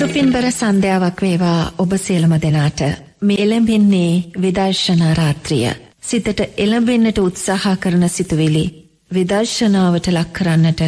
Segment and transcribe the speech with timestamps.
[0.00, 2.80] සුපින්බර සන්ධ්‍යාවක් වේවා ඔබ සියලම දෙනාට
[3.20, 5.72] මේ එළඹෙන්නේ විදර්ශනා රාත්‍රිය.
[6.02, 8.64] සිතට එළඹෙන්නට උත්සාහ කරන සිතුවිලි
[9.10, 10.82] විදර්ශනාවට ලක් කරන්නට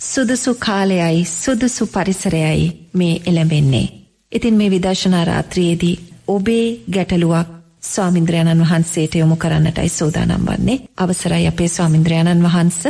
[0.00, 3.92] සුදුසු කාලයයි සුදුසු පරිසරයයි මේ එළඹෙන්නේ.
[4.32, 12.44] ඉතින් මේ විදර්ශනා රාත්‍රියේදී ඔබේ ගැටලුවක් ස්වාමින්ද්‍රයණන් වහන්සේට යොමු කරන්නටයි සෝදානම් වන්නේ අවසරයි අපේ ස්වාමින්ද්‍රයණන්
[12.44, 12.82] වහන්ස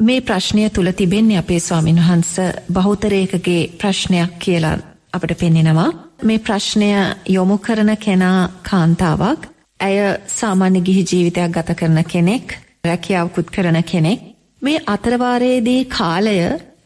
[0.00, 2.34] මේ ප්‍රශ්නය තුළ තිබෙන්නේ අපේ ස්වාමින් වහන්ස
[2.72, 4.78] බෞතරයකගේ ප්‍රශ්නයක් කියලා
[5.16, 5.90] අපට පෙන්නෙනවා.
[6.22, 6.88] මේ ප්‍රශ්නය
[7.28, 9.40] යොමු කරන කෙනා කාන්තාවක්.
[9.80, 9.96] ඇය
[10.30, 12.46] සාමාන්‍ය ගිහි ජීවිතයක් ගත කරන කෙනෙක්
[12.84, 14.20] රැකියාවකුත් කරන කෙනෙක්.
[14.62, 16.36] මේ අතරවාරයේදී කාලය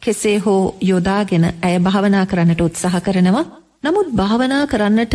[0.00, 3.50] කෙසේ හෝ යොදාගෙන ඇය භාවනා කරන්නට උත්සාහ කරනවා.
[3.82, 5.14] නමුත් භාවනා කරන්නට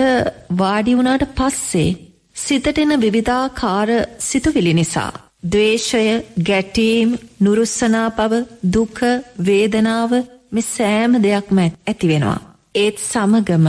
[0.58, 1.90] වාඩි වුණාට පස්සේ
[2.36, 5.12] සිතට එන විවිධාකාර සිතුවිලි නිසා
[5.46, 6.04] ද්වේෂය
[6.44, 8.34] ගැටීම් නුරුස්සනා පව
[8.74, 9.00] දුක
[9.46, 10.12] වේදනාව
[10.52, 12.40] මේ සෑම දෙයක්ම ඇති වෙනවා.
[12.76, 13.68] ඒත් සමගම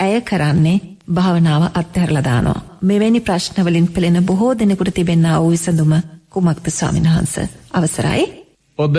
[0.00, 2.64] ඇය කරන්නේ භාවනාව අත්හැරලා දානවා.
[2.82, 5.92] මෙවැනි ප්‍රශ්නවලින් පෙළෙන බොහෝ දෙනෙකුට තිබෙන්නා වූ විසඳුම
[6.30, 7.34] කුමක්ද ස්වාමීන් වහන්ස
[7.72, 8.24] අවසරයි.
[8.78, 8.96] ඔබ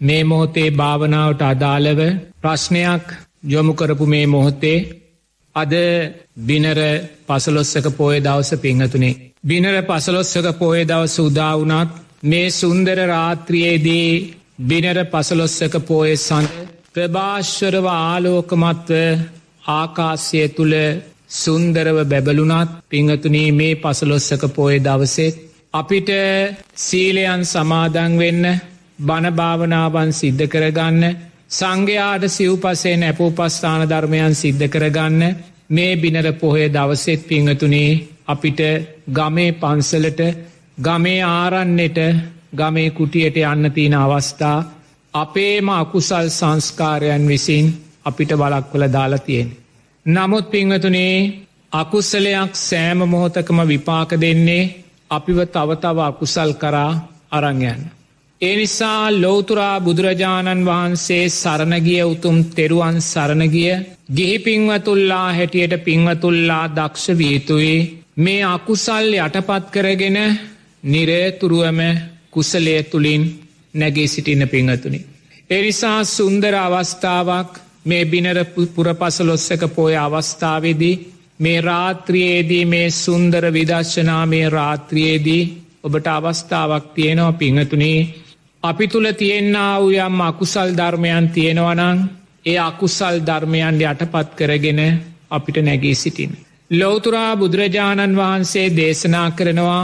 [0.00, 2.00] මේ මොහොතේ භාවනාවට අදාළව
[2.40, 3.04] ප්‍රශ්නයක්
[3.44, 4.78] යොමු කරපු මේ මොහොතේ
[5.56, 5.74] අද
[6.42, 6.80] බිනර
[7.26, 9.14] පසලොස්සක පෝය දවස පිංහතුනේ.
[9.44, 11.90] බිනර පසලොස්සක පෝය දවස උදාවනත්
[12.24, 14.10] මේ සුන්දර රාත්‍රියයේදී
[14.62, 18.90] බිනර පසලොස්සක පෝය සඳ ප්‍රභාශ්වරව ආලෝකමත්ව
[19.70, 20.74] ආකාශය තුළ
[21.32, 25.34] සුන්දරව බැබලුනත් පිංහතුනී මේ පසලොස්සක පෝය දවසෙත්
[25.74, 26.10] අපිට
[26.76, 28.44] සීලයන් සමාදං වෙන්න
[28.98, 31.02] බණභාවනාවන් සිද්ධ කරගන්න
[31.50, 35.22] සංඝයාට සිව්පසේ නැපෝපස්ථාන ධර්මයන් සිද්ධ කරගන්න
[35.70, 37.90] මේ බිනර පොහය දවසෙත් පිංහතුනේ
[38.26, 38.60] අපිට
[39.10, 40.22] ගමේ පන්සලට
[40.78, 41.98] ගමේ ආරන්නට
[42.52, 44.58] ගමේ කුටියට යන්න තියෙන අවස්ථා
[45.16, 47.66] අපේම අකුසල් සංස්කාරයන් විසින්
[48.04, 49.48] අපිට බලක්වල දාලා තියෙන.
[50.06, 51.16] නමුත් පිංහතුනේ
[51.72, 54.72] අකුස්සලයක් සෑම මොහොතකම විපාක දෙන්නේ
[55.10, 56.92] අපිව තවතව අකුසල් කරා
[57.30, 57.82] අරංයන්න.
[58.40, 63.72] ඒ නිසා ලෝතුරා බුදුරජාණන් වහන්සේ සරණගිය උතුම් තෙරුවන් සරණගිය
[64.16, 67.76] ගිහි පින්වතුල්ලා හැටියට පින්වතුල්ලා දක්ෂ වීතුයි
[68.16, 70.18] මේ අකුසල් යටපත් කරගෙන
[70.84, 71.80] නිරේතුරුවම
[72.30, 73.22] කුසලය තුළින්
[73.74, 75.00] නැගේ සිටින පිංහතුනි.
[75.50, 77.50] එනිසා සුන්දර අවස්ථාවක්
[77.84, 78.38] මේ බිනර
[78.74, 81.00] පුරපසලොස්සක පෝය අවස්ථාවේදී
[81.40, 85.42] මේ රාත්‍රියයේදී මේ සුන්දර විදර්ශනාමය රාත්‍රියයේදී
[85.84, 88.00] ඔබට අවස්ථාවක් තියෙනවා පිංහතුනේ
[88.62, 91.98] අපි තුළ තියෙන්න්න වූ යම් අකුසල් ධර්මයන් තියෙනවනං
[92.44, 94.80] ඒ අකුසල් ධර්මයන් යටපත් කරගෙන
[95.30, 96.32] අපිට නැගී සිටින්.
[96.70, 99.82] ලෝතුරා බුදුරජාණන් වහන්සේ දේශනා කරනවා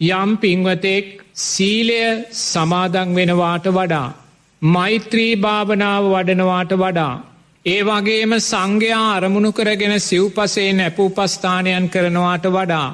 [0.00, 1.06] යම් පින්වතෙක්
[1.42, 2.02] සීලය
[2.42, 4.08] සමාදං වෙනවාට වඩා.
[4.62, 7.14] මෛත්‍රී භාවනාව වඩනවාට වඩා.
[7.66, 12.88] ඒ වගේම සංඝයා අරමුණු කරගෙන සිව්පසේ නැපූපස්ථානයන් කරනවාට වඩා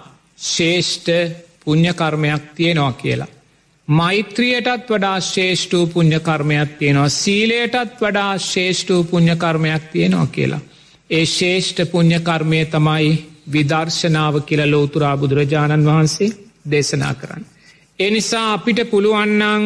[0.44, 1.10] ශේෂ්ඨ
[1.65, 3.34] පුං්ඥකර්මයක් තියෙනවා කියලා.
[3.88, 10.60] මෛත්‍රියයටත් වඩා ශේෂ්ඨූ පුං්ඥකර්මයක් තියෙනවා සීලයටත් වඩා ශේෂ්ඨූ පුං්ඥකර්මයක් තියෙනවා කියලා.
[11.10, 13.10] ඒ ශේෂ්ඨ පුං්ඥකර්මය තමයි
[13.53, 16.31] විදර්ශනාව කියල ලෝතුරා බුදුරජාණන් වහන්සේ
[16.70, 17.44] දේශනා කරන්න.
[17.99, 19.65] එනිසා අපිට පුළුවන්නං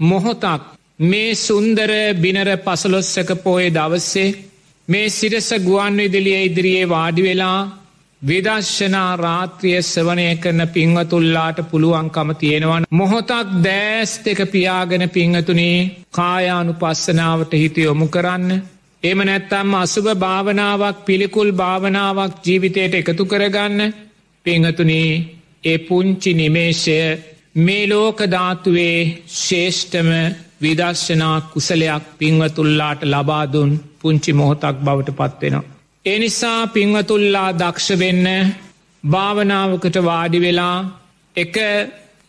[0.00, 4.34] මොහොතක් මේ සුන්දර බිනර පසලොස්සක පෝය දවස්සේ
[4.88, 7.58] මේ සිරස ගුවන් විදිලිය ඉදිරියේ වාඩි වෙලා
[8.22, 15.78] විදශ්ශනා රාත්‍රිය සවනය කරන පිංවතුල්ලාට පුළුවන්කම තියෙනවන් මොහොතක් දෑස් දෙක පියාගෙන පිංහතුනේ
[16.10, 18.62] කායානු පස්සනාවට හිත යොමු කරන්න.
[19.02, 23.94] එම නැත්තම් අසුභ භාවනාවක් පිළිකුල් භාවනාවක් ජීවිතයට එකතු කරගන්න.
[24.46, 25.10] පිංහතුනේ
[25.64, 26.98] ඒ පුංචි නිමේශය
[27.56, 28.98] මේ ලෝකධාතුවේ
[29.36, 30.10] ශේෂ්ඨම
[30.64, 35.70] විදර්ශනා කුසලයක් පින්වතුල්ලාට ලබාදුන් පුංචි මොහොතක් බවට පත්වෙනවා.
[36.04, 38.26] එනිසා පින්වතුල්ලා දක්ෂවෙන්න
[39.04, 40.78] භාවනාවකට වාඩි වෙලා
[41.36, 41.56] එක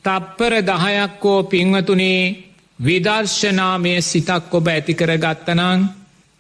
[0.06, 2.22] තප්පර දහයක්කෝ පින්වතුනේ
[2.80, 5.80] විදර්ශනාමය සිතක් ඔබ ඇතිකර ගත්තනං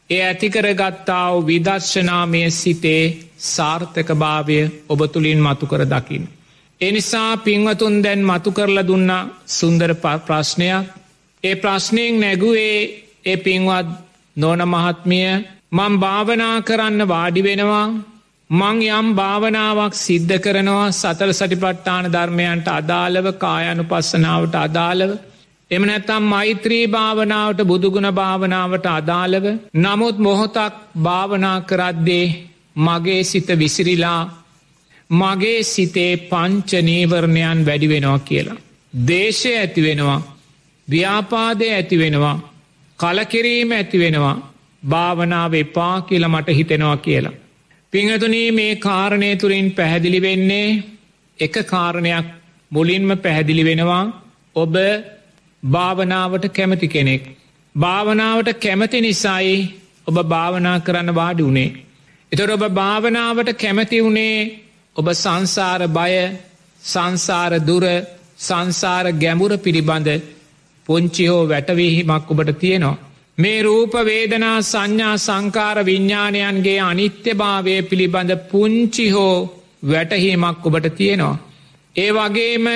[0.09, 3.03] ඒ ඇතිකර ගත්තාව විදර්ශනාමය සිතේ
[3.45, 4.59] සාර්ථක භාවය
[4.89, 6.25] ඔබ තුළින් මතු කර දකිින්.
[6.81, 9.11] එනිසා පින්වතුන් දැන් මතු කරල දුන්න
[9.49, 9.91] සුන්දර
[10.21, 10.85] ප්‍රශ්නයක්
[11.45, 12.77] ඒ ප්‍රශ්නයෙන් නැගුවේ
[13.25, 13.87] ඒ පින්වත්
[14.37, 15.29] නෝන මහත්මිය.
[15.71, 17.87] මං භාවනා කරන්න වාඩි වෙනවා.
[18.49, 25.11] මං යම් භාවනාවක් සිද්ධ කරනවා සතර සටිපට්ඨාන ධර්මයන්ට අදාළව කායනු පස්සනාවට අදාළව.
[25.71, 29.45] එම නැත්තම් මෛත්‍රී භාවනාවට බුදුගුණ භාවනාවට අදාළව.
[29.75, 32.27] නමුත් මොහොතක් භාවනා කරද්දේ
[32.77, 34.21] මගේ සිත විසිරිලා
[35.09, 38.61] මගේ සිතේ පංච නීවරණයන් වැඩි වෙනවා කියලා.
[38.93, 40.21] දේශය ඇති වෙනවා.
[40.87, 42.37] ව්‍යාපාදය ඇති වෙනවා
[42.99, 44.35] කලකිරීම ඇති වෙනවා
[44.83, 47.37] භාවනාව එපා කියල මට හිතෙනවා කියලා.
[47.93, 50.67] පිංහතුනී මේ කාරණය තුරින් පැහැදිලි වෙන්නේ
[51.39, 52.27] එක කාරණයක්
[52.71, 54.03] මුලින්ම පැහැදිලි වෙනවා
[54.55, 54.75] ඔබ
[55.63, 57.23] භාවනාවට කැමති කෙනෙක්.
[57.75, 59.55] භාවනාවට කැමති නිසායි
[60.07, 61.75] ඔබ භාවනා කරන්න වාඩි වුණේ.
[62.31, 64.37] එතොට ඔබ භාවනාවට කැමති වුණේ
[64.95, 66.13] ඔබ සංසාර බය
[66.81, 67.85] සංසාර දුර
[68.39, 70.09] සංසාර ගැඹුර පිළිබඳ
[70.85, 72.97] පොංචි හෝ වැටවීහිමක් ඔබට තියෙනවා.
[73.37, 79.37] මේ රූපවේදනා සංඥා සංකාර විඤ්ඥාණයන්ගේ අනිත්‍යභාවය පිළිබඳ පුංචි හෝ
[79.83, 81.41] වැටහීමක් ඔබට තියෙනවා.
[81.95, 82.67] ඒ වගේම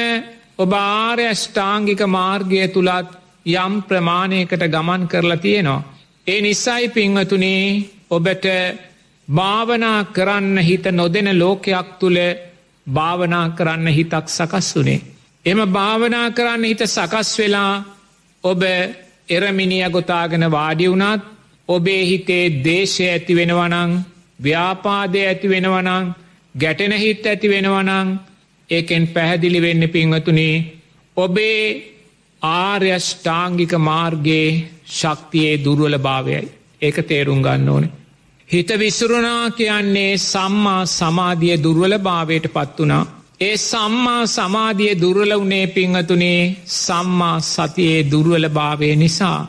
[0.57, 3.09] ඔබ ආර්යෂ්ඨාංගික මාර්ගය තුළත්
[3.56, 5.88] යම් ප්‍රමාණයකට ගමන් කරලා තියෙනවා.
[6.27, 7.63] ඒ නිසයි පිංවතුනේ
[8.09, 8.45] ඔබට
[9.27, 12.19] භාවනා කරන්න හිත නොදෙන ලෝකයක් තුළ
[12.88, 15.01] භාවනා කරන්න හිතක් සකස් වනේ.
[15.45, 17.73] එම භාවනා කරන්න හිත සකස් වෙලා
[18.44, 18.62] ඔබ
[19.30, 21.24] එරමිනිිය ගොතාගෙන වාඩි වුණත්
[21.69, 23.91] ඔබේ හිතේ දේශය ඇති වෙනවනං
[24.39, 26.13] ව්‍යාපාදය ඇති වෙනවනං
[26.56, 28.09] ගැටෙන හිත් ඇති වෙනවනං
[28.69, 30.56] ඒකෙන් පැහැදිලි වෙන්න පිංවතුනේ
[31.18, 31.63] ඔබේ
[32.41, 34.50] ආර්යෂ්ඨාංගික මාර්ගයේ
[34.89, 36.50] ශක්තියේ දුර්වල භාවයයි
[36.81, 37.92] ඒක තේරුම් ගන්න ඕනේ.
[38.50, 43.06] හිත විසුරුණා කියන්නේ සම්මා සමාධිය දුර්වල භාවයට පත් වනා.
[43.41, 49.39] ඒ සම්මා සමාධිය දුර්වල වනේ පිංහතුනේ සම්මා සතියේ දුර්වල භාවය නිසා.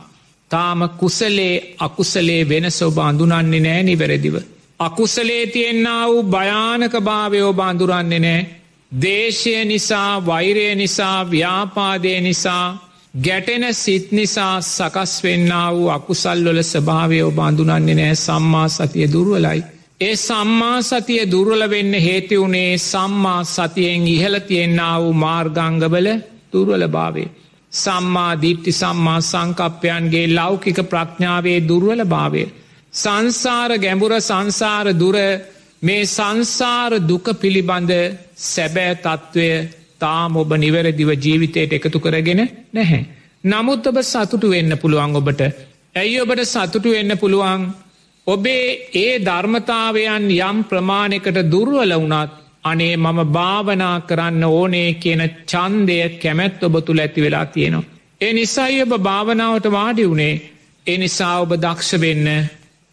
[0.51, 4.37] තාම කුසලේ අකුසලේ වෙනස ඔබ අඳුනන්නේ නෑ නිවැරදිව.
[4.81, 8.47] අකුසලේ තියෙන්න්නා වූ භයානක භාවයෝ බාඳුරන්නේ නෑ.
[8.93, 12.67] දේශය නිසා වෛරය නිසා ව්‍යාපාදය නිසා
[13.15, 19.61] ගැටෙන සිත් නිසා සකස් වෙන්න වූ අකුසල්වල ස්භාවය ඔබ අඳුනන්නේ නෑ සම්මා සතිය දුර්වලයි.
[20.01, 26.09] ඒ සම්මා සතිය දුර්වල වෙන්න හේති වුණේ සම්මා සතියෙන් ඉහල තියෙන්න්න වූ මාර්ගංගවල
[26.53, 27.29] දුර්වල භාවේ.
[27.73, 32.45] සම්මා දිට්ටි සම්මා සංකප්පයන්ගේ ලෞකික ප්‍රඥාවේ දුර්වල භාවය.
[32.95, 35.17] සංසාර ගැඹුර සංසාර දුර
[35.83, 37.93] මේ සංසාර දුක පිළිබඳ
[38.45, 39.51] සැබෑ තත්ත්වය
[39.99, 42.43] තාම ඔබ නිවැරදිව ජීවිතයට එකතු කරගෙන
[42.73, 43.03] නැහැ.
[43.45, 45.41] නමුත් ඔබ සතුටු වෙන්න පුළුවන් ඔබට.
[45.95, 47.63] ඇයි ඔබට සතුටු වෙන්න පුළුවන්
[48.27, 52.33] ඔබේ ඒ ධර්මතාවයන් යම් ප්‍රමාණකට දුර්වල වුණත්
[52.65, 57.89] අනේ මම භාවනා කරන්න ඕනේ කියන චන්දය කැමැත් ඔබ තුළ ඇති වෙලා තියෙනවා.
[58.21, 60.35] ඒ නිසයි ඔබ භාවනාවට වාඩි වුණේ
[60.87, 62.29] ඒ නිසා ඔබ දක්ෂ වෙන්න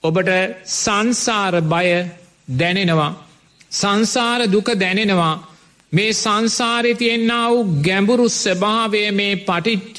[0.04, 0.30] ඔබට
[0.76, 1.88] සංසාර බය
[2.54, 3.12] දැනෙනවා.
[3.72, 5.36] සංසාර දුක දැනෙනවා
[5.92, 9.98] මේ සංසාරය තියෙන්න්න වූ ගැඹුරු ස්වභාවය මේ පටිච්ච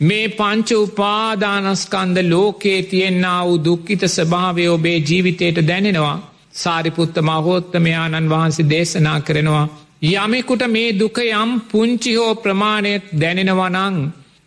[0.00, 6.16] මේ පංච උපාදානස්කන්ද ලෝකයේ තියෙන්න්න වූ දුක්කිත ස්වභාවය ඔබේ ජීවිතයට දැනෙනවා
[6.54, 9.66] සාරිපුත්ත මහෝත්තමයාණන් වහන්සේ දේශනා කරනවා.
[10.04, 13.96] යමෙකුට මේ දුක යම් පුංචි හෝ ප්‍රමාණයත් දැනෙනවනං.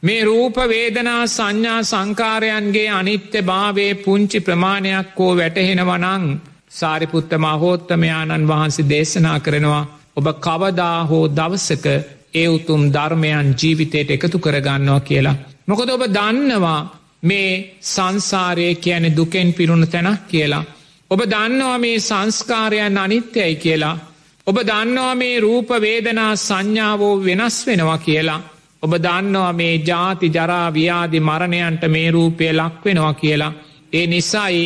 [0.03, 6.25] මේ රූපවේදනා සංඥා සංකාරයන්ගේ අනිත්‍ය භාවේ පුංචි ප්‍රමාණයක් හෝ වැටහෙනවනං
[6.71, 10.00] සාරිපුත්ත මහෝත්තමයාණන් වහන්සේ දේශනා කරනවා.
[10.17, 11.85] ඔබ කවදා හෝ දවසක
[12.33, 15.41] ඒ උතුම් ධර්මයන් ජීවිතයට එකතු කරගන්නවා කියලා.
[15.67, 16.79] මොකද ඔබ දන්නවා
[17.23, 20.63] මේ සංසාරය කියන දුකෙන් පිරුණ තැනක් කියලා.
[21.11, 23.97] ඔබ දන්නවා මේ සංස්කාරයන් අනිත්‍යයි කියලා.
[24.47, 28.41] ඔබ දන්නවා මේ රූපවේදනා සංඥාවෝ වෙනස් වෙනවා කියලා.
[28.83, 33.53] ඔබ දන්නවා මේ ජාති ජරාව්‍යාදි මරණයන්ට මේ රූපය ලක්වෙනවා කියලා.
[33.93, 34.63] ඒ නිසයි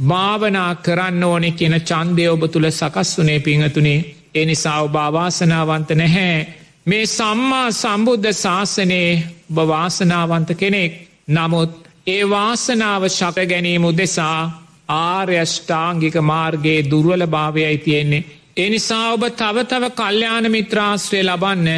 [0.00, 4.00] භාවනා කරන්න ඕනෙ කියන චන්දය ඔබ තුළ සකස් වනේ පිංහතුනේ
[4.34, 6.46] එනිසා ඔබ අවාසනාවන්ත නැහැ.
[6.86, 9.22] මේ සම්මා සම්බුද්ධ ශාසනයේ
[9.54, 10.92] බවාසනාවන්ත කෙනෙක්
[11.28, 11.72] නමුත්
[12.06, 14.40] ඒ වාසනාව ශප ගැනීම උදෙසා
[14.88, 18.26] ආර්යෂ්ඨාංගික මාර්ගයේ දුර්වල භාවයයි තියෙන්නේ.
[18.56, 21.68] එනිසා ඔබ තවතව කල්්‍යාන මිත්‍රාශ්‍රය ලබන්න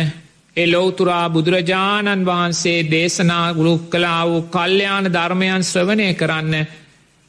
[0.56, 6.54] එලෝතුරා බුදුරජාණන් වහන්සේ දේශනා ගුළුක් කලා වූ කල්්‍යයාන ධර්මයන් ශ්‍රවණය කරන්න.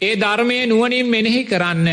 [0.02, 1.88] ඒ ධර්මය නුවනින් මෙනෙහි කරන්න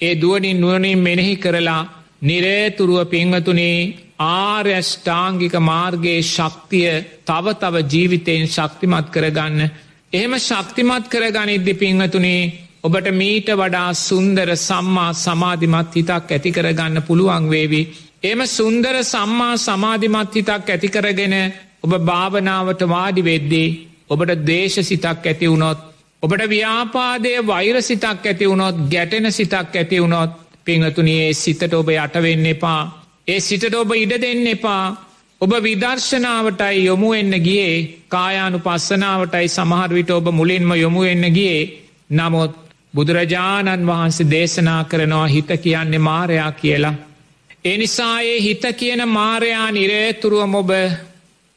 [0.00, 1.82] ඒ දුවනින් නුවනින් මෙනෙහි කරලා
[2.22, 6.92] නිරේතුරුව පිංවතුනේ ආර්යෂ්ඨාංගික මාර්ගයේ ශක්තිය
[7.24, 9.70] තව තව ජීවිතයෙන් ශක්තිමත් කරගන්න.
[10.12, 17.82] එහෙම ශක්තිමත් කරගනිද්දි පිංහතුනේ ඔබට මීට වඩා සුන්දර සම්මා සමාධිමත් හිතක් ඇතිකරගන්න පුළුවන් වේවි.
[18.22, 21.36] එම සුන්දර සම්මා සමාධිමත් හිතක් ඇතිකරගෙන
[21.82, 23.68] ඔබ භාවනාවට වාඩි වෙද්දී
[24.08, 25.78] ඔබට දේශ සිතක් ඇති වුණොත්
[26.22, 32.82] ඔබට ව්‍යාපාදය වෛර සිතක් ඇති වුණොත් ගැටෙන සිතක් ඇති වුණොත් පිංහතුනයේ සිතට ඔබ යටවෙන්න එපා.
[33.28, 34.84] ඒ සිතට ඔබ ඉඩ දෙන්න එපා.
[35.40, 37.72] ඔබ විදර්ශනාවටයි යොමු එන්න ගියේ
[38.08, 41.64] කායානු පස්සනාවටයි සමහරවිට ඔබ මුලින්ම යොමු එන්න ගියේ
[42.12, 42.54] නමුත්
[42.94, 46.94] බුදුරජාණන් වහන්සේ දේශනා කරනවා හිත කියන්නේ මාරයා කියලා.
[47.64, 50.70] එනිසායේ හිත කියන මාරයා නිරේතුරුවම ඔබ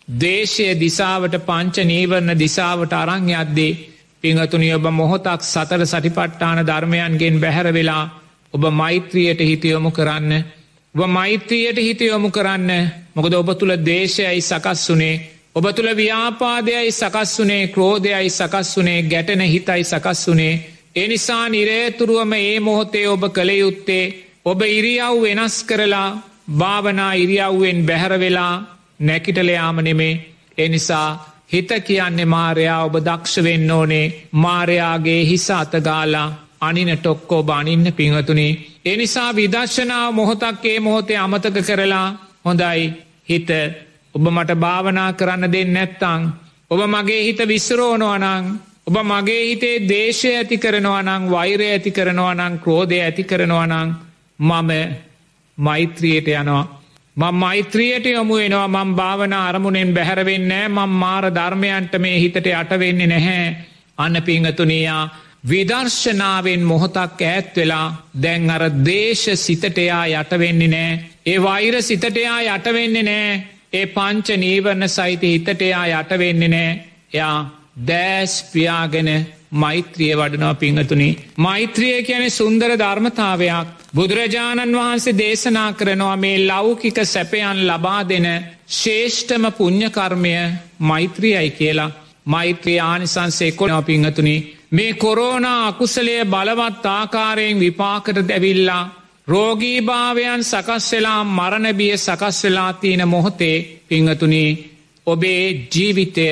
[0.07, 3.77] දේශය දිසාවට පංච නීවරණ දිසාවට අරං යද්දේ
[4.23, 8.05] පිංහතුනි ඔබ මොහොතක් සතර සටිපට්ටාන ධර්මයන්ගෙන් බැහැර වෙලා
[8.53, 10.31] ඔබ මෛත්‍රියයට හිතයොමු කරන්න.
[10.95, 12.71] ඔබ මෛත්‍රියයට හිතයොමු කරන්න.
[13.15, 15.21] මොකද ඔබ තුළ දේශයයි සකස් වනේ.
[15.55, 17.67] ඔබ තුළ ව්‍යාපාදයයි සකස් වනේ.
[17.67, 19.03] ක්‍රෝධයයි සකස් වනේ.
[19.03, 20.53] ගැටන හිතයි සකස් වනේ.
[20.95, 24.05] එනිසා නිරේතුරුවම ඒ මොහොතේ ඔබ කළ යුත්තේ
[24.45, 26.09] ඔබ ඉරියව් වෙනස් කරලා
[26.51, 28.53] භාවනා ඉරියව්වෙන් බැහැරවෙලා
[28.99, 30.21] නැකිටලයාම නෙමේ.
[30.57, 31.09] එනිසා
[31.53, 34.29] හිත කියන්නේ මාරයා ඔබ දක්ෂවෙන්න ඕනේ.
[34.33, 38.47] මාරයාගේ හිස අතගාලා අනින ටොක්කෝ බානින්න පිංහතුනි.
[38.85, 42.07] එනිසා විදර්ශනාව මොහොතක්කේ මොහොතේ අමතක කරලා
[42.45, 42.93] හොඳයි
[43.29, 43.49] හිත
[44.15, 46.21] ඔබ මට භාවනා කරන්න දෙන්න නැත්තං.
[46.71, 48.45] ඔබ මගේ හිත විස්සරෝනවනං
[48.87, 53.95] ඔබ මගේ හිතේ දේශය ඇති කරනවනං වෛරය ඇති කරනවනං ක්‍රෝධය ඇති කරනවනං
[54.39, 54.71] මම
[55.57, 56.65] මෛත්‍රියයට යනවා.
[57.17, 63.47] මං මෛත්‍රියයට යොමු වෙනවා මං භාවන අරමුණෙන් බැහැරවෙන්නෑ මං මාර ධර්මයන්ට මේ හිතට අටවෙන්නේ නැහැ
[63.97, 65.03] අන්න පිංහතුනයා
[65.43, 67.87] විදර්ශනාවෙන් මොහොතක් ඈත් වෙලා
[68.21, 70.99] දැන් අර දේශ සිතටයා යටවෙන්නේ නෑ.
[71.25, 73.43] ඒ වෛර සිතටයා යටවෙන්නේ නෑ.
[73.73, 76.79] ඒ පංච නීවරණ සහිත හිතටයා යටවෙන්නේ නෑ.
[77.13, 77.37] යා
[77.87, 79.09] දෑස් පියාගෙන
[79.53, 81.09] මෛත්‍රිය වඩනවා පිංහතුනි.
[81.37, 83.67] මෛත්‍රිය කියන සුන්දර ධර්මතාවයක්.
[83.95, 88.27] බුදුරජාණන් වහන්සේ දේශනා කරනවා මේ ලෞකික සැපයන් ලබා දෙන
[88.67, 90.35] ශේෂ්ඨම පුං්ඥකර්මය
[90.79, 91.91] මෛත්‍රියයි කියලා.
[92.25, 94.58] මෛත්‍රී ආනිසන්සේ කොනව පිංහතුනි?
[94.71, 98.83] මේ කොරෝනා අකුසලය බලවත් ආකාරයෙන් විපාකට දැවිල්ලා
[99.27, 103.57] රෝගීභාවයන් සකස් වෙලා මරණබිය සකස් වෙලා තියෙන මොහොතේ
[103.87, 104.43] පිංහතුනි
[105.07, 106.27] ඔබේ ජීවිතය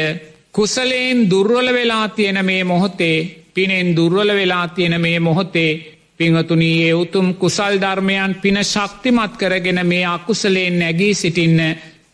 [0.52, 3.18] කුසලයෙන් දුර්වල වෙලා තියෙන මේ මොහොතේ
[3.54, 5.72] පිනෙන් දුර්වල වෙලා තියෙන මේ මොහොතේ
[6.18, 11.60] පිංහතුනී ඒ උතුම් කුසල් ධර්මයන් පින ශක්තිමත් කරගෙන මේ අකුසලයෙන් නැගී සිටින්න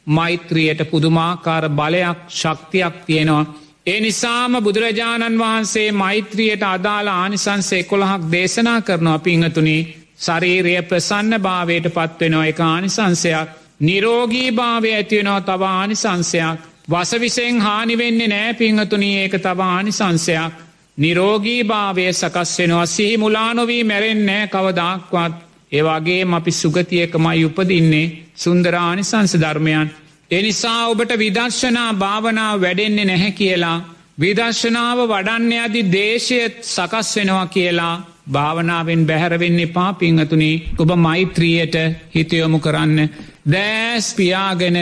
[0.07, 3.62] මෛත්‍රියයට පුදුමාකාර බලයක් ශක්තියක් තියෙනවා.
[3.85, 9.77] ඒ නිසාම බුදුරජාණන් වහන්සේ මෛත්‍රියයට අදාළ ආනිසන්සේ කොළහක් දේශනා කරනවා පිංහතුනි.
[10.19, 13.49] ශරීරය ප්‍රසන්න භාවයට පත්වෙනවා එක ආනිසංසයක්.
[13.79, 16.59] නිරෝගී භාවය ඇතිවෙනවා තව ආනිසංසයක්.
[16.89, 20.53] වසවිසෙන් හානිවෙන්නේ නෑ පිංහතුනී ඒක තවානි සංසයක්
[20.97, 22.85] නිරෝගී භාවය සකස් වෙනවා.
[22.87, 25.33] සිහි මුලානොවී මැරෙන්නෑ කවදක්වත්.
[25.71, 28.11] ඒවාගේ අපි සුගතියකමයි උපදින්නේ.
[28.35, 29.91] සුන්දරානි සංස ධර්මයන්.
[30.33, 33.77] එනිසා ඔබට විදර්ශනා භාවනාව වැඩෙන්නේ නැහැ කියලා.
[34.19, 37.95] විදර්ශනාව වඩන්න අදි දේශයත් සකස් වෙනවා කියලා
[38.27, 41.75] භාවනාවෙන් බැහැරවෙන්නේ පා පිංහතුනි ඔබ මෛත්‍රියයට
[42.15, 42.99] හිතයොමු කරන්න
[43.47, 44.79] දෑස් පියාගෙන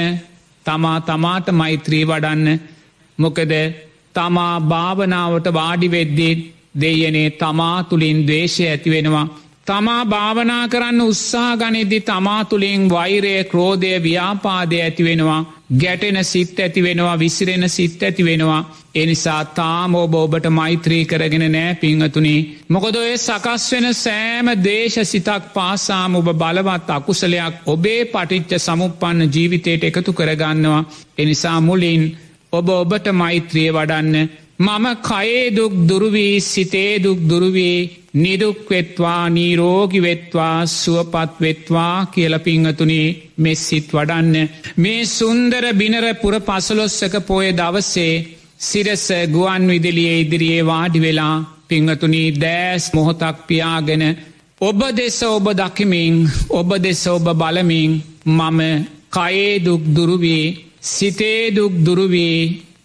[0.66, 2.60] තමා තමාට මෛත්‍රී වඩන්න
[3.18, 3.54] මොකද
[4.16, 6.34] තමා භාවනාවට වාඩිවෙද්දී
[6.76, 9.28] දෙයනේ තමා තුළින් දේශය ඇතිවෙනවා.
[9.68, 15.42] තමා භාවනා කරන්න උත්සා ගනිදි තමා තුළින් වෛරය ක්‍රෝධය ව්‍යාපාදය ඇතිවෙනවා
[15.74, 18.62] ගැටෙන සිත් ඇති වෙනවා විසිරෙන සිත් ඇති වෙනවා.
[18.96, 22.34] එනිසා තාම ඔබ ඔබට මෛත්‍රී කරගෙන නෑ පිංහතුනි
[22.70, 29.84] මොකද ඔය සකස් වෙන සෑම දේශ සිතක් පාසාම ඔබ බලවත් අකුසලයක් ඔබේ පටිච්ච සමුපන්න ජීවිතයට
[29.84, 30.84] එකතු කරගන්නවා.
[31.18, 32.04] එනිසා මුලින්
[32.54, 34.30] ඔබ ඔබට මෛත්‍රිය වඩන්න
[34.62, 37.78] මම කයේදුක් දුරුවී සිතේදුක් දුරුවී
[38.16, 43.02] නිදුක්වෙත්වා නීරෝගිවෙත්වා සුවපත්වෙත්වා කියල පිංහතුනි
[43.38, 44.36] මෙස්සිත් වඩන්න.
[44.78, 48.14] මේ සුන්දර බිනර පුර පසලොස්සක පෝය දවස්සේ
[48.60, 51.36] සිරස ගුවන් විදිලියේ ඉදිරියේ වාඩි වෙලා
[51.68, 54.04] පිංහතුනී දෑස් මොහොතක් පියාගෙන
[54.62, 56.16] ඔබ දෙස ඔබ දකිමින්
[56.52, 57.92] ඔබ දෙස ඔබ බලමින්
[58.28, 58.60] මම
[59.12, 60.46] කයේදුක් දුරුවී
[60.88, 62.38] සිතේදුක් දුරුවී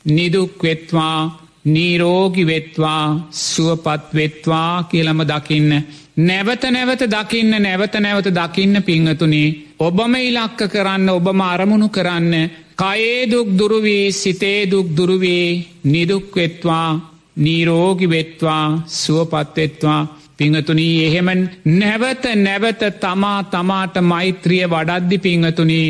[0.07, 5.73] නිදුක්වෙත්වා නීරෝගිවෙත්වා සුවපත්වෙත්වා කියලම දකින්න.
[6.19, 12.35] නැවත නැවත දකින්න නැවත නැවත දකින්න පිංහතුනේ ඔබම ඉලක්ක කරන්න ඔබම අරමුණු කරන්න
[12.75, 16.91] කයේදුක් දුරුවී සිතේදුක් දුරුවී නිදුක්වෙත්වා
[17.37, 20.01] නීරෝගිවෙත්වා සුවපත්වෙත්වා
[20.37, 21.29] පිංහතුනී එහෙම
[21.75, 25.89] නැවත නැවත තමා තමාට මෛත්‍රිය වඩද්දි පිංහතුනී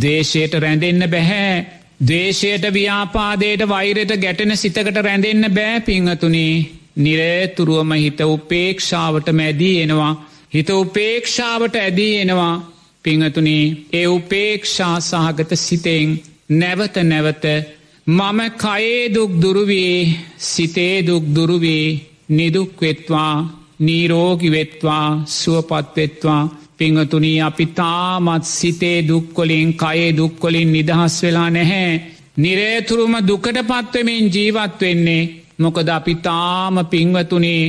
[0.00, 1.54] දේශයට රැඳෙන්න බැහැ
[2.00, 10.12] දේශයට ව්‍යාපාදයට වෛරයට ගැටෙන සිතකට රැඳෙන්න බෑ පිංහතුනේ නිරේතුරුවම හිත උපේක්ෂාවට මැදී එනවා.
[10.54, 12.54] හිත උපේක්ෂාවට ඇදී එනවා.
[13.04, 16.08] පිංහතුනේ ඒ උපේක්ෂා සහගත සිතෙන්
[16.50, 17.44] නැවත නැවත
[18.06, 21.86] මම කයේදුක් දුරුවී සිතේදුක් දුරුවී
[22.28, 23.34] නිදුක්වෙත්වා
[23.80, 26.42] නීරෝගිවෙත්වා සුවපත්වෙත්වා
[26.78, 31.90] පිංහතුනී අපි තාමත් සිතේ දුක්කොලින් කයේ දුක්කොලින් නිදහස් වෙලා නැහැ.
[32.36, 37.62] නිරේතුරුම දුකට පත්වමින් ජීවත් වෙන්නේ මොකද අපි තාම පිංවතුනේ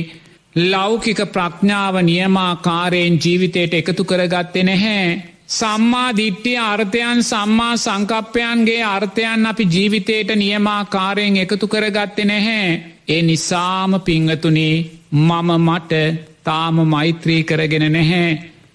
[0.64, 5.22] ලෞකික ප්‍රඥාව නියමාකාරයෙන් ජීවිතයට එකතු කරගත්තෙ නැහැ.
[5.48, 12.80] සම්මා දිට්ටිය අර්ථයන් සම්මා සංකප්පයන්ගේ අර්ථයන් අපි ජීවිතයට නියමාකාරයෙන් එකතු කරගත්තෙ නැහැ.
[13.08, 14.76] ඒ නිසාම පිංහතුනේ
[15.12, 15.92] මම මට
[16.44, 18.30] තාම මෛත්‍රී කරගෙන නැහැ.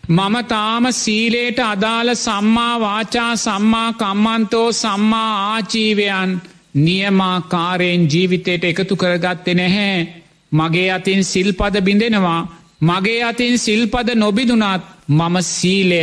[0.07, 6.31] මම තාම සීලේට අදාළ සම්මා වාචා සම්මා කම්මන්තෝ සම්මා ආචීවයන්
[6.75, 10.07] නියමාකාරයෙන් ජීවිතයට එකතු කරගත්ත නැහැ.
[10.51, 12.41] මගේ අතින් සිල්පද බිඳෙනවා.
[12.81, 16.01] මගේ අතින් සිල්පද නොබිදුනත් මම සීලය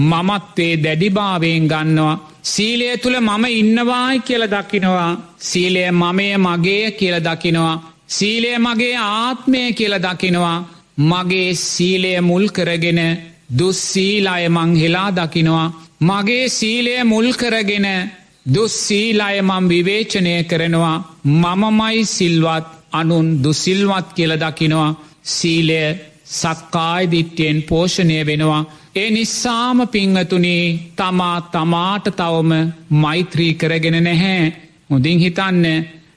[0.00, 2.20] මමත්වේ දැඩිභාවයෙන් ගන්නවා.
[2.44, 5.12] සීලය තුළ මම ඉන්නවායි කියල දකිනවා.
[5.40, 7.82] සීලය මමය මගේ කියල දකිනවා.
[8.08, 10.64] සීලය මගේ ආත්මය කියල දකිනවා.
[11.00, 13.02] මගේ සීලය මුල් කරගෙන
[13.58, 15.72] දුස්සීලාය මං හෙලා දකිනවා.
[16.00, 17.88] මගේ සීලය මුල් කරගෙන
[18.54, 20.96] දුස්සීලාය මං විවේචනය කරනවා.
[21.24, 24.90] මමමයි සිල්වත් අනුන් දුසිල්වත් කියල දකිනවා.
[25.24, 25.82] සීලය
[26.32, 28.62] සක්කායි දිට්ටයෙන් පෝෂණය වෙනවා.
[28.94, 30.66] ඒ නිස්සාම පිංහතුනේ
[30.96, 32.52] තමා තමාට තවම
[32.92, 34.52] මෛත්‍රී කරගෙන නැහැ.
[34.90, 35.64] හොඳින් හිතන්න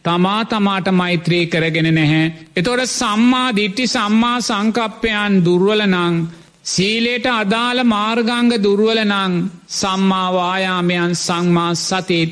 [0.04, 2.34] තමා තමාට මෛත්‍රී කරගෙන නැහැ.
[2.56, 6.18] එතොට සම්මා දිට්ටි සම්මා සංකප්පයන් දුර්වලනං
[6.65, 9.34] සීලේට අදාළ මාර්ගංග දුර්වලනං
[9.72, 12.31] සම්මාවායාමයන් සංමා සතිත්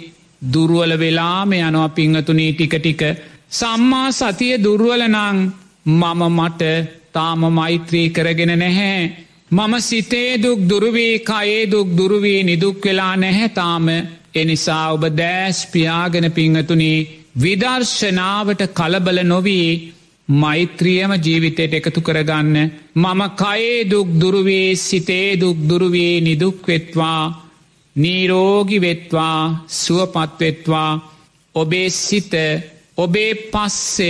[0.53, 3.01] දුර්වල වෙලාම යනවා පිංහතුනී ටික ටික
[3.51, 5.39] සම්මා සතිය දුර්වලනං
[5.91, 6.61] මම මට
[7.11, 8.99] තාම මෛත්‍රී කරගෙන නැහැ.
[9.51, 13.87] මම සිතේ දුක් දුරුවී කයේ දුක් දුරුවී නිදුක් වෙලා නැහැතාම
[14.33, 19.67] එනිසා ඔබ දෑස් පියාගෙන පිංහතුනී විදර්ශනාවට කලබල නොවී
[20.27, 22.55] මෛත්‍රියම ජීවිතයට එකතු කරගන්න.
[22.95, 27.43] මම කයේ දුක් දුරුවේ සිතේ දුක් දුරුවේ නිදුක්වෙත්වා
[27.95, 30.91] නීරෝගි වෙත්වා සුවපත්වෙත්වා
[31.55, 32.33] ඔබේ සිත
[32.97, 34.09] ඔබේ පස්සය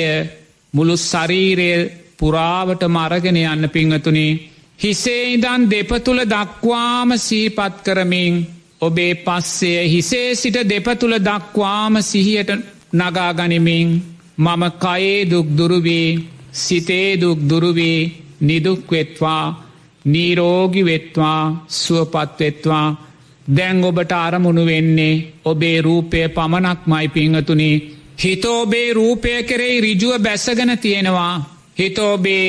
[0.74, 1.72] මුළු ශරීරය
[2.18, 4.40] පුරාවට මරගෙන යන්න පිංහතුනේ
[4.80, 8.36] හිසේ ඉදන් දෙපතුළ දක්වාම සීපත් කරමින්
[8.82, 12.52] ඔබේ පස්සේ හිසේ සිට දෙපතුළ දක්වාම සිහියට
[12.94, 13.90] නගාගනිමින්
[14.38, 16.20] මම කයේ දුක් දුරුවේ
[16.54, 18.12] සිතේ දුක් දුරුවේ
[18.42, 19.46] නිදුක්වෙත්වා
[20.06, 22.88] නීරෝගි වෙත්වා සුවපත්වෙත්වා
[23.48, 27.72] දැන් ඔබට අරමුණු වෙන්නේ ඔබේ රූපය පමණක් මයි පිංහතුනි
[28.16, 31.34] හිතෝබේ රූපය කෙරෙයි රිජුව බැසගෙන තියෙනවා.
[31.78, 32.48] හිතෝබේ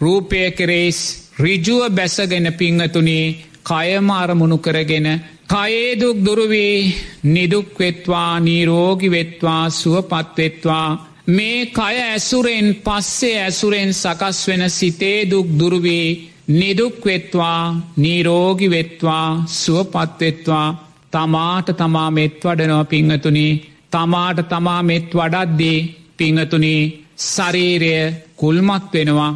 [0.00, 0.98] රූපය කෙරෙස්
[1.38, 5.06] රිජුව බැසගෙන පිංහතුනේ කයම අරමුණු කරගෙන
[5.48, 10.88] කයේදුක් දුරුවී නිදුක්වෙත්වා නීරෝගි වෙත්වා සුවපත්වෙත්වා
[11.28, 16.08] මේ කය ඇසුරෙන් පස්සේ ඇසුරෙන් සකස් වෙන සිතේ දුක් දුරුවී
[16.50, 17.62] නිදුක්වෙත්වා
[17.96, 20.68] නීරෝගි වෙත්වා සුවපත්වෙත්වා
[21.12, 23.48] තමාට තමා මෙත් වඩනව පිංහතුනි.
[23.92, 25.78] තමාට තමා මෙත් වඩද්දී
[26.16, 26.76] පිංහතුනි
[27.24, 27.94] ශරීරය
[28.36, 29.32] කුල්මත් වෙනවා.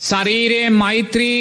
[0.00, 1.38] ශරීරයේ මෛත්‍රී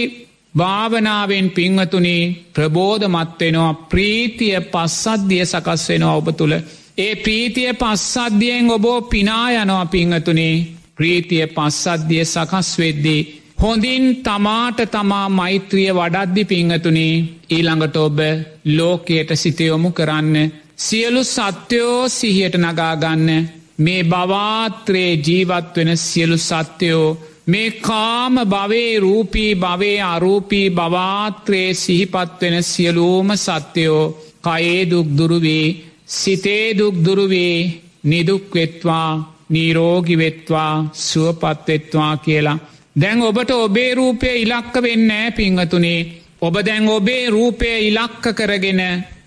[0.55, 2.17] භාවනාවෙන් පිංහතුනි
[2.53, 6.55] ප්‍රබෝධමත් වෙනවා ප්‍රීතිය පස්සද්ධිය සකස් වෙනවා ඔබ තුළ.
[6.97, 10.49] ඒ ප්‍රීතිය පස්සද්ධියෙන් ඔබෝ පිනා යනවා පිංහතුනි
[10.97, 13.21] ප්‍රීතිය පස්සද්ධිය සකස් වෙද්දී.
[13.61, 17.07] හොඳින් තමාට තමා මෛත්‍රිය වඩද්දි පිංහතුනි
[17.49, 18.19] ඊළඟට ඔබ
[18.67, 20.35] ලෝකයට සිතයොමු කරන්න.
[20.77, 23.29] සියලු සත්‍යයෝ සිහියට නගාගන්න
[23.77, 32.63] මේ බවාත්‍රයේ ජීවත් වෙන සියලු සත්‍යයෝ මේ කාම භවේ රූපී භවේ අරූපී භවාත්‍රයේ සිහිපත් වෙන
[32.63, 35.67] සියලූම සත්‍යයෝ කයේ දුක් දුරුවේ
[36.07, 37.57] සිතේ දුක් දුරුවේ
[38.03, 39.11] නිදුක්වෙත්වා
[39.49, 42.57] නීරෝගිවෙත්වා සුවපත්වෙත්වා කියලා.
[42.95, 46.01] දැන් ඔබට ඔබේ රූපය ඉලක්ක වෙන්නෑ පිංහතුනේ
[46.41, 48.81] ඔබ දැන් ඔබේ රූපය ඉලක්ක කරගෙන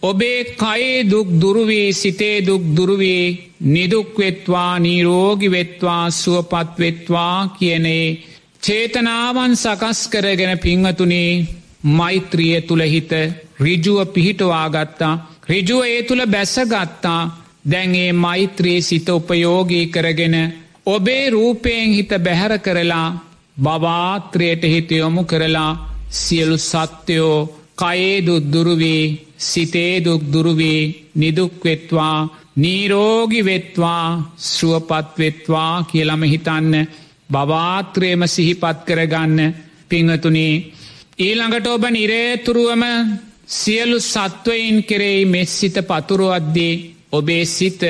[0.07, 3.25] ඔබේ කයේ දුක් දුරුවී සිතේ දුක් දුරුවී
[3.67, 8.07] නිදුක්වෙත්වා නීරෝගිවෙත්වා සුවපත්වෙත්වා කියනේ
[8.63, 11.31] චේතනාවන් සකස් කරගෙන පිංහතුනේ
[11.91, 13.13] මෛත්‍රිය තුළහිත
[13.61, 15.15] රිජුව පිහිටවාගත්තා
[15.49, 17.21] රිජුව ඒ තුළ බැසගත්තා
[17.65, 20.37] දැන්ඒ මෛත්‍රයේ සිත උපයෝගී කරගෙන
[20.87, 23.09] ඔබේ රූපයෙන් හිත බැහැර කරලා
[23.57, 25.71] බවාත්‍රයට හිත යොමු කරලා
[26.13, 27.39] සියලු සත්‍යයෝ
[27.77, 32.19] කයේ දුද්දුරුවී සිතේ දුක්දුරුවී නිදුක්වෙත්වා
[32.57, 36.75] නීරෝගි වෙත්වා ශ්රුවපත්වෙත්වා කියලම හිතන්න
[37.31, 39.55] බවාත්‍රයම සිහිපත් කරගන්න
[39.89, 40.55] පිංහතුනේ
[41.19, 42.85] ඊළඟට ඔබ නිරේතුරුවම
[43.49, 46.75] සියලු සත්වයින් කෙරෙයි මෙස්සිත පතුරුවද්දී
[47.13, 47.83] ඔබේ සිත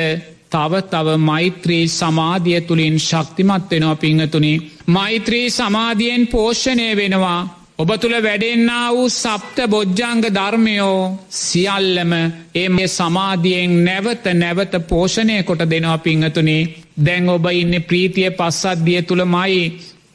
[0.51, 7.56] තව තව මෛත්‍රී සමාධිය තුළින් ශක්තිමත් වෙනවා පිංහතුනේ මෛත්‍රී සමාධියෙන් පෝෂණය වෙනවා.
[7.79, 12.12] ඔබ තුළ වැඩෙන්න්න වූ සප්ත බොජ්ජංග ධර්මයෝ සියල්ලම
[12.55, 16.62] එම සමාධියෙන් නැවත නැවත පෝෂණය කොට දෙනවා පිංහතුනේ
[16.99, 19.61] දැන් ඔබ ඉන්න ප්‍රීතිය පස්සද්ධිය තුළ මයි.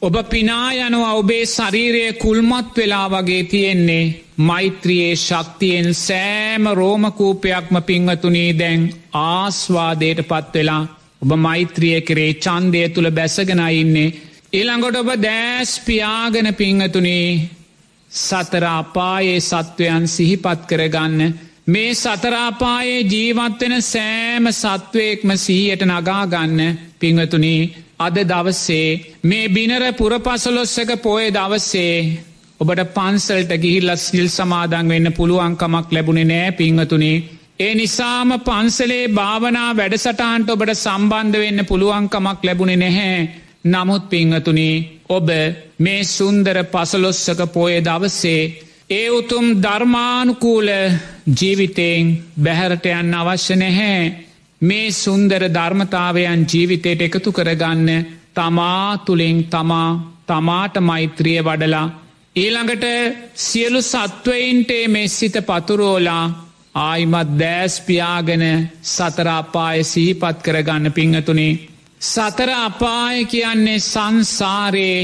[0.02, 8.82] ඔබ පිනා යනවා ඔබේ ශරීරය කුල්මත් වෙලා වගේ තියෙන්නේ මෛත්‍රයේ ශක්තියෙන් සෑම රෝමකූපයක්ම පිංහතුනී දැන්
[9.22, 10.82] ආස්වාදයට පත් වෙලා
[11.22, 14.14] ඔබ මෛත්‍රිය කරේ චන්දය තුළ බැසගෙනයින්නේ.
[14.52, 17.28] ඊළඟොට ඔබ දෑස් පියාගෙන පිංහතුනේ
[18.10, 21.20] සතර අපායේ සත්වයන් සිහිපත් කරගන්න.
[21.66, 26.60] මේ සතරාපායේ ජීවත්වෙන සෑම සත්වයෙක්ම සීයට නගාගන්න
[26.98, 27.60] පිංවතුනී
[27.98, 28.88] අද දවස්සේ
[29.22, 31.96] මේ බිනර පුරපසලොස්සක පෝය දවස්සේ
[32.60, 37.22] ඔබට පන්සල්ට ගිහිල්ල සිල් සමාදන් වෙන්න පුළුවන්කමක් ලැබුණේ නෑ පිංහතුනේ.
[37.58, 43.41] ඒ නිසාම පන්සලේ භාවනා වැඩසටහන්ට ඔබට සම්බන්ධ වෙන්න පුළුවන්කමක් ලැබුණේ නැහැ.
[43.64, 45.28] නමුත් පිංහතුනේ ඔබ
[45.78, 48.42] මේ සුන්දර පසලොස්සක පෝය දවස්සේ
[48.90, 50.68] ඒ උතුම් ධර්මානුකූල
[51.30, 54.02] ජීවිතයෙන් බැහැරට යන්න අවශ්‍ය නැහැ.
[54.60, 57.88] මේ සුන්දර ධර්මතාවයන් ජීවිතයට එකතු කරගන්න
[58.34, 59.90] තමා තුළින් තමා
[60.26, 61.86] තමාට මෛත්‍රිය වඩලා
[62.36, 62.84] ඊළඟට
[63.36, 66.24] සියලු සත්වයින්ටේ මෙස්සිත පතුරෝලා
[66.76, 68.44] ආයිමත් දෑස්පියාගෙන
[68.84, 71.52] සතරාපාය සිහිපත් කරගන්න පිංහතුනේ
[72.02, 75.02] සතර අපාය කියන්නේ සංසාරයේ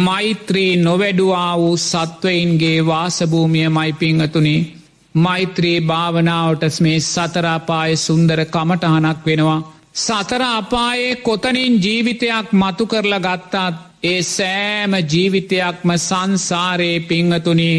[0.00, 4.54] මෛත්‍රී නොවැඩුවා වූ සත්වයින්ගේ වාසභූමිය මයිපිංහතුනි
[5.14, 9.60] මෛත්‍රී භාවනාවට මේ සතරාපාය සුන්දර කමටහනක් වෙනවා.
[9.96, 13.74] සතර අපායේ කොතනින් ජීවිතයක් මතු කරලා ගත්තාත්
[14.04, 17.72] ඒ සෑම ජීවිතයක්ම සංසාරයේ පිංහතුනි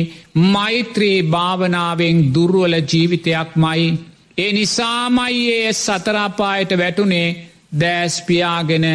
[0.48, 3.88] මෛත්‍රී භාවනාවෙන් දුර්වල ජීවිතයක් මයි.
[4.38, 7.30] ඒ නිසාමයි ඒ සතරාපායට වැටුනේ
[7.74, 8.86] දෑස්පියාගෙන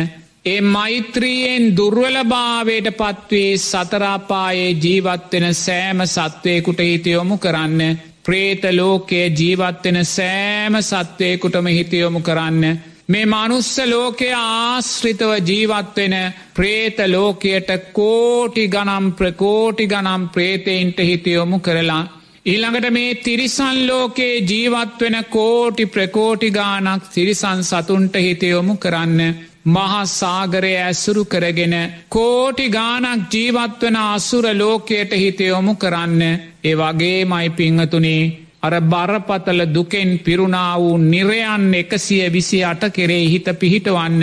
[0.45, 11.67] ඒ මෛත්‍රියෙන් දුර්වලභාවයට පත්වේ සතරාපායේ ජීවත්වෙන සෑම සත්වයකුට හිතයොමු කරන්න ප්‍රේත ලෝකයේ ජීවත්වෙන සෑම සත්වයකුටම
[11.69, 12.65] හිතයොමු කරන්න
[13.09, 16.15] මේ මනුස්ස ලෝකය ආශ්‍රිතව ජීවත්වෙන
[16.55, 22.05] ප්‍රේත ලෝකයට කෝටි ගනම් ප්‍රකෝටි ගනම් ප්‍රේතයින්ට හිතයොමු කරලා
[22.49, 29.21] ඊළඟට මේ තිරිසන් ලෝකයේ ජීවත්වෙන කෝටි ප්‍රකෝටි ගානක් තිරිසන් සතුන්ට හිතයොමු කරන්න
[29.67, 31.75] මහා සාගරය ඇසුරු කරගෙන
[32.09, 36.23] කෝටි ගානක් ජීවත්වන අසුර ලෝකයට හිතයොමු කරන්න.
[36.65, 38.23] ඒ වගේ මයි පිංහතුනේ
[38.63, 44.23] අර බරපතල දුකෙන් පිරුණා වූ නිරයන් එකසිය විසි අට කෙරේ හිත පිහිටවන්න.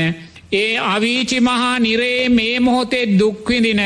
[0.54, 3.82] ඒ අවීචි මහා නිරේ මේ මොහොතේ දුක්විදින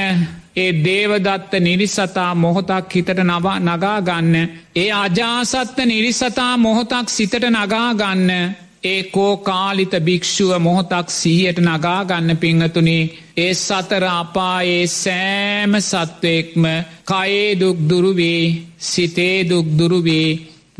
[0.59, 4.35] ඒ දේවදත්ත නිරිසතා මොහොතක් හිතට නවා නගාගන්න
[4.75, 8.29] ඒ අජාසත්ත නිරිසතා මොහොතක් සිතට නගාගන්න
[8.83, 16.63] ඒ කෝ කාලිත භික්‍ෂුව මොහොතක් සීයට නගාගන්න පිංහතුනේ ඒ සතර අපායේ සෑම සත්වයෙක්ම
[17.05, 18.43] කයේ දුක් දුරුවේ
[18.81, 20.29] සිතේ දුක් දුරුවේ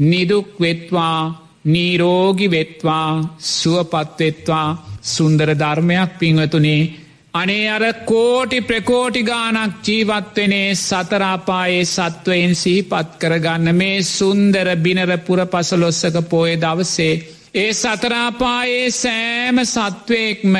[0.01, 1.19] නිදුක් වෙත්වා
[1.65, 3.09] නීරෝගි වෙත්වා
[3.49, 4.67] සුවපත්වෙත්වා
[5.05, 6.81] සුන්දර ධර්මයක් පිංහතුනේ
[7.39, 16.15] අනේ අර කෝටි ප්‍රකෝටි ගානක් ජීවත්වනේ සතරාපායේ සත්වයෙන් සිහිපත් කරගන්න මේ සුන්දර බිනර පුර පසලොස්සක
[16.29, 17.13] පෝය දවසේ.
[17.55, 20.55] ඒ සතරාපායේ සෑම සත්වයෙක්ම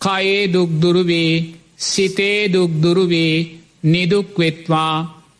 [0.00, 1.32] කයේ දුක්දුරුවේ
[1.84, 3.34] සිතේ දුක්දුරුවේ
[3.84, 4.94] නිදුක්වෙත්වා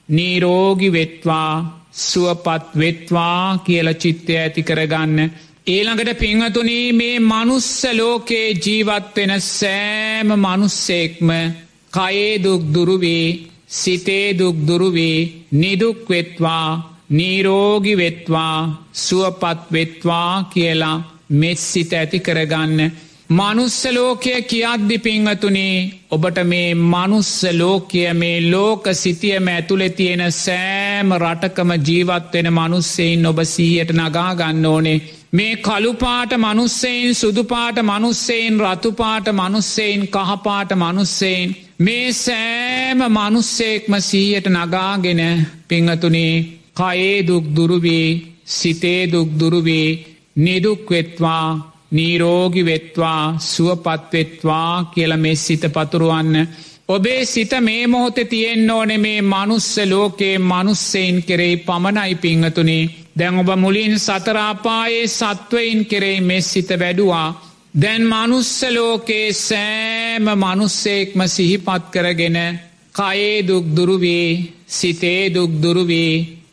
[0.09, 1.53] නීරෝගි වෙත්වා
[2.01, 5.19] සුවපත් වෙත්වා කියල චිත්තය ඇති කරගන්න
[5.67, 11.31] ඊළඟට පිංහතුනී මේ මනුස්ස ලෝකයේ ජීවත්වෙන සෑම මනුස්සෙක්ම
[11.93, 13.25] කයේ දුක්දුරුවේ
[13.71, 15.19] සිතේ දුක්දුරුවේ
[15.53, 16.69] නිදුක්වෙත්වා
[17.11, 18.59] නීරෝගි වෙත්වා
[18.97, 21.03] සුවපත් වෙත්වා කියලා
[21.33, 22.81] මෙස්සිත ඇති කරගන්න.
[23.31, 25.77] මනුස්ස ලෝකය කියද්දි පිංහතුනේ
[26.11, 33.91] ඔබට මේ මනුස්ස ලෝකය මේ ලෝක සිතියම ඇතුළෙ තියෙන සෑම රටකම ජීවත්වෙන මනුස්සෙයින් ඔබ සීයට
[33.95, 34.99] නගාගන්න ඕනේ.
[35.33, 45.23] මේ කළුපාට මනුස්සයෙන් සුදුපාට මනුස්සයෙන් රතුපාට මනුස්සයෙන් කහපාට මනුස්සයෙන් මේ සෑම මනුස්සෙක්ම සීයට නගාගෙන
[45.69, 46.35] පිංහතුනේ
[46.75, 48.09] කයේ දුක් දුරුවේ
[48.47, 49.89] සිතේ දුක් දුරුවේ
[50.37, 51.49] නිදුක්වෙත්වා
[51.91, 56.49] නීරෝගි වෙත්වා සුවපත්වෙත්වා කියල මෙ සිත පතුරුවන්න.
[56.89, 63.06] ඔබේ සිත මේ මොහොත තියෙන්න්න ඕනෙ මේ මනුස්ස ලෝකයේ මනුස්සයෙන් කෙරෙයි පමණයි පිංහතුනේ.
[63.17, 67.29] දැන් ඔබ මුලින් සතරාපායේ සත්වයින් කෙරෙයි මෙස් සිත වැඩුවා.
[67.75, 72.39] දැන් මනුස්සලෝකේ සෑම මනුස්සෙක්ම සිහිපත් කරගෙන
[72.95, 74.29] කයේ දුක්දුරුවේ
[74.69, 76.13] සිතේ දුක්දුරුවේ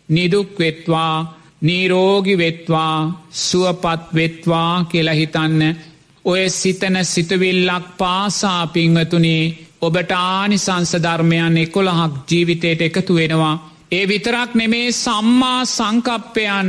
[0.10, 1.16] නිදුක්වෙත්වා
[1.62, 2.96] නීරෝගි වෙත්වා
[3.40, 5.62] සුවපත් වෙත්වා කියලහිතන්න
[6.26, 9.44] ඔය සිතන සිතවිල්ලක් පාසා පිංවතුනේ
[9.82, 13.56] ඔබට ආනි සංසධර්මයන් එකොළහක් ජීවිතයට එකතු වෙනවා
[13.94, 16.68] ඒ විතරක් නෙමේ සම්මා සංකප්පයන්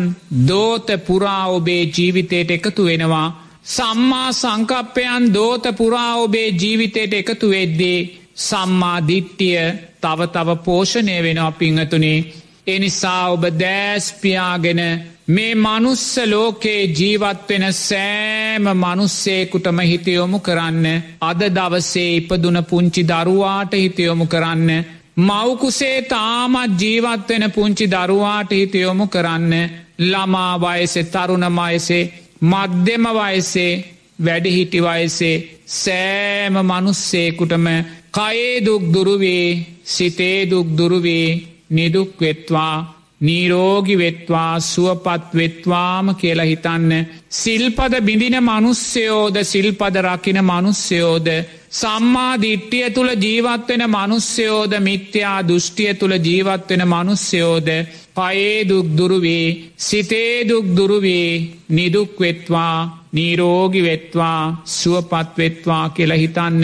[0.48, 3.28] දෝත පුරා ඔබේ ජීවිතයට එකතු වෙනවා.
[3.66, 7.98] සම්මා සංකප්පයන් දෝත පුරා ඔබේ ජීවිතයට එකතු වෙද්දේ
[8.38, 9.60] සම්මා දිට්ටිය
[10.02, 12.24] තව තව පෝෂණය වෙනවා පිංහතුනේ.
[12.66, 14.80] එනිසා ඔබ දෑස්පියාගෙන
[15.28, 20.86] මේ මනුස්ස ලෝකේ ජීවත්වෙන සෑම මනුස්සේකුටම හිතයොමු කරන්න
[21.20, 24.70] අද දවසේ ඉපදුන පුංචි දරුවාට හිතයොමු කරන්න
[25.16, 29.52] මවකුසේ තාමත් ජීවත්වෙන පුංචි දරුවාට හිතයොමු කරන්න
[30.00, 32.10] ළමා වයසෙ තරුණ මයසේ
[32.42, 33.82] මධ්‍යම වයසේ
[34.18, 35.36] වැඩිහිටි වයසේ
[35.74, 37.66] සෑම මනුස්සේකුටම
[38.12, 39.46] කයේ දුක් දුරුවේ
[39.86, 41.28] සිතේ දුක් දුරුවේ
[41.70, 42.76] නිදුක් වෙත්වා
[43.20, 46.92] නීරෝගි වෙත්වා සුවපත් වෙත්වාම කියලා හිතන්න
[47.32, 51.28] සිල්පද බිඳින මනුස්්‍යයෝද සිල්පද රකින මනුස්්‍යයෝද
[51.74, 57.68] සම්මා දිට්ටිය තුළ ජීවත්වෙන මනුස්්‍යයෝද මිත්‍යා දෘෂ්ටිය තුළ ජීවත්වෙන මනුස්්‍යයෝද
[58.14, 59.46] පයේ දුක් දුරුවේ
[59.78, 61.30] සිතේ දුක් දුරුවේ
[61.68, 62.78] නිදුක් වෙත්වා
[63.12, 64.40] නීරෝගි වෙත්වා
[64.72, 66.62] සුවපත් වෙත්වා කියලා හිතන්න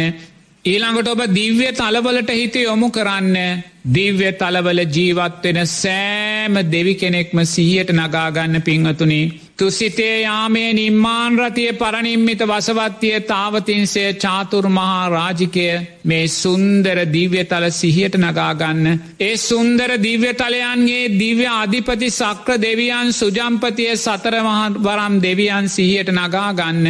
[0.64, 3.37] ඊළඟට ඔබ දිව්‍ය තලවලට හිත යොමු කරන්න
[3.88, 9.40] දිව්‍ය තලවල ජීවත්වෙන සෑම දෙවි කෙනෙක්ම සිහියට නගාගන්න පිංහතුනි.
[9.57, 15.64] තුසිතේ යාමේ නිම්මාන් රතිය පරණින්මිත වසවත්තිය තාවතින්සේ චාතුර් මහා රාජිකය
[16.05, 18.85] මේ සුන්දර දිව්‍යතල සිහියට නගාගන්න.
[19.18, 26.85] ඒ සුන්දර දිව්‍යතලයන්ගේ දිව්‍ය අධිපති සක්‍ර දෙවියන් සුජම්පතිය සතරමහන් වරම් දෙවියන් සිහියට නගාගන්න.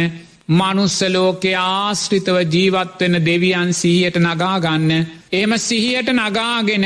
[0.49, 4.89] මනුස්සලෝකෙ ආශ්‍රිතව ජීවත්වෙන දෙවියන් සිහියට නගාගන්න.
[5.31, 6.85] එම සිහියට නගාගෙන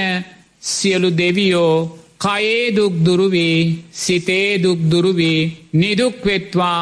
[0.61, 1.75] සියලු දෙවියෝ
[2.17, 6.81] කයේ දුක් දුරුවේ සිතේ දුක් දුරුවේ නිදුක්වෙත්වා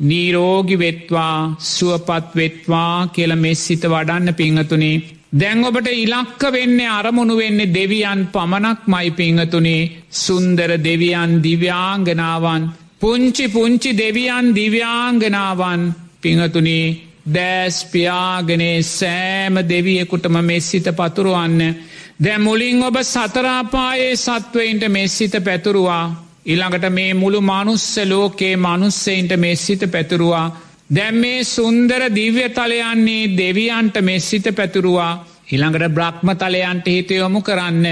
[0.00, 5.02] නීරෝගි වෙත්වා සුවපත් වෙත්වා කියල මෙස් සිත වඩන්න පිංහතුනේ.
[5.32, 12.62] දැන් ඔබට ඉලක්ක වෙන්නේ අරමුණු වෙන්නේ දෙවියන් පමණක් මයි පිංහතුනේ සුන්දර දෙවියන් දිව්‍යාංගනාවන්
[13.00, 15.82] පුංචි පුංචි දෙවියන් දිව්‍යාංගනාවන්
[16.24, 16.86] පිංහතුනේ
[17.26, 21.60] දෑස් පියාගනේ සෑම දෙවියෙකුටම මෙස්සිත පතුරුවන්න.
[22.24, 26.04] දැ මුලින් ඔබ සතරාපායේ සත්වයින්ට මෙස්සිත පැතුරුවා.
[26.46, 30.46] ඉළඟට මේ මුළු මනුස්ස ලෝකේ මනුස්සයින්ට මෙස්සිත පැතුරුවා.
[30.90, 35.12] දැම් මේ සුන්දර දිව්‍ය තලයන්නේ දෙවියන්ට මෙස්සිත පැතුරුවා.
[35.52, 37.86] ඉළඟට බ්‍රහ්ම තලයන්ට හිතයොමු කරන්න.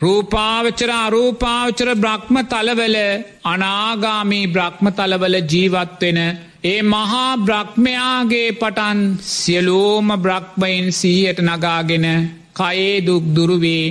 [0.00, 2.96] රූපාවචර අරූපාවචර බ්‍රහ්ම තලවල
[3.44, 6.18] අනාගාමී බ්‍රහ්ම තලවල ජීවත්වෙන
[6.64, 9.00] ඒ මහා බ්‍රහ්මයාගේ පටන්
[9.32, 12.06] සියලෝම බ්‍රහ්මයින් සිහියට නගාගෙන
[12.54, 13.86] කයේ දුක් දුරුවේ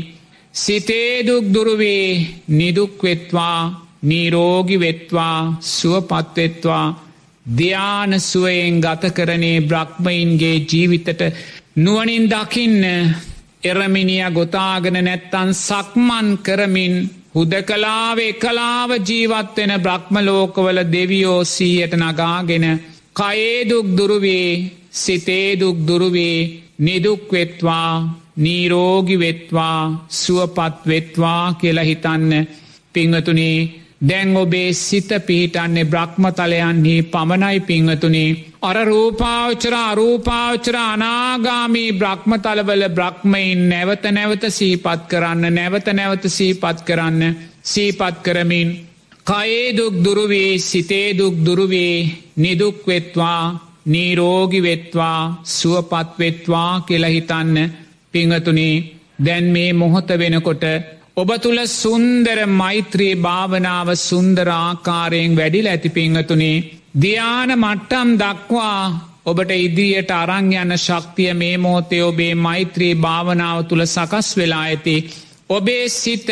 [0.54, 2.06] සිතේ දුක් දුරුවේ
[2.50, 3.60] නිදුක්වෙත්වා
[4.04, 5.38] නීරෝගි වෙත්වා
[5.70, 6.86] සුවපත්වෙත්වා
[7.46, 11.22] ධ්‍යාන සුවයෙන් ගත කරනේ බ්‍රහ්මයින්ගේ ජීවිතට
[11.78, 12.84] නුවනින් දකින්න
[13.64, 16.96] එරමිනිිය ගොතාගෙන නැත්තන් සක්මන් කරමින්
[17.34, 22.66] හුද කලාව එකලාව ජීවත්වෙන බ්‍රහ්මලෝකවල දෙවියෝ සීයට නගාගෙන
[23.16, 24.50] කයේදුක් දුරුවේ
[24.94, 26.38] සිතේදුක් දුරුවේ
[26.80, 27.92] නිදුක්වෙත්වා
[28.38, 32.32] නීරෝගි වෙත්වා සුවපත් වෙත්වා කියලා හිතන්න.
[32.94, 33.58] පිංහතුනේ
[34.02, 38.30] දැන් ඔබේ සිත පිහිටන්නේ බ්‍රහ්මතලයන්හි පමණයි පිංහතුනේ
[38.64, 47.22] අර රූපාවචර අරූපාවචර අනාගාමී බ්‍රහ්මතලවල බ්‍රහ්මයින් නැවත නැවත සීපත් කරන්න නැවත නැවත සීපත් කරන්න
[47.64, 48.70] සීපත් කරමින්
[49.26, 51.96] කයේ දුක් දුරුවේ සිතේ දුක් දුරුවේ
[52.38, 53.44] නිදුක්වෙත්වා
[53.86, 57.58] නීරෝගි වෙත්වා සුවපත් වෙත්වා කියලහිතන්න
[58.14, 58.76] පිංහතුනේ
[59.20, 60.64] දැන් මේ මොහොත වෙනකොට
[61.16, 66.58] ඔබ තුළ සුන්දර මෛත්‍රී භාවනාව සුන්දරාකාරයෙන් වැඩිල ඇති පිංහතුනේ.
[66.94, 68.82] ධ්‍යාන මට්ටම් දක්වා
[69.26, 74.96] ඔබට ඉදිරියට අරං යන්න ශක්තිය මේ මෝතය ඔබේ මෛත්‍රී භාවනාව තුළ සකස් වෙලා ඇති.
[75.50, 76.28] ඔබේ සිත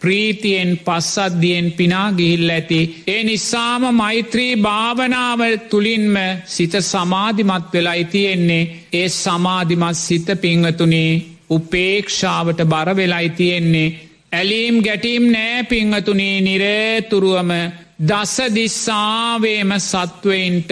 [0.00, 2.80] ප්‍රීතියෙන් පස්සද්ධියෙන් පිනාගිහිල් ඇති.
[3.06, 12.88] ඒ නිසාම මෛත්‍රී භාවනාව තුළින්ම සිත සමාධිමත් වෙලා තියෙන්නේ ඒ සමාධිමත් සිත පිංහතුනේ උපේක්ෂාවට බර
[12.96, 13.94] වෙලා තියෙන්නේ.
[14.32, 17.50] ඇලීම් ගැටීම් නෑ පිංහතුනේ නිරේතුරුවම
[17.98, 20.70] දස දිස්සාවේම සත්වයින්ට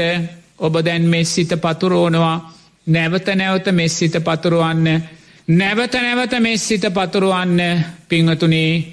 [0.59, 2.37] ඔබ දැන් මෙස්සිත පතුරෝනවා
[2.87, 5.02] නැවත නැවත මෙස්සිත පතුරුවන්න.
[5.48, 8.85] නැවත නැවත මෙස්සිත පතුරුවන්න පිංහතුනේ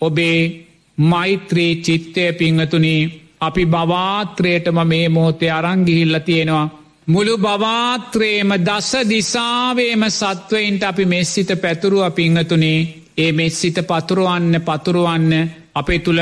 [0.00, 0.66] ඔබේ
[0.98, 3.10] මෛත්‍රී චිත්තය පිංහතුනේ
[3.40, 6.70] අපි බවාත්‍රයටම මේ මෝතය අරංගිහිල්ල තියෙනවා.
[7.06, 12.80] මුළු බවාත්‍රේම දස දිසාවේම සත්වයින්ට අපි මෙස්සිත පැතුරුව පිංහතුනේ
[13.16, 15.32] ඒ මෙස්සිත පතුරුවන්න පතුරුවන්න
[15.76, 16.20] අපේ තුළ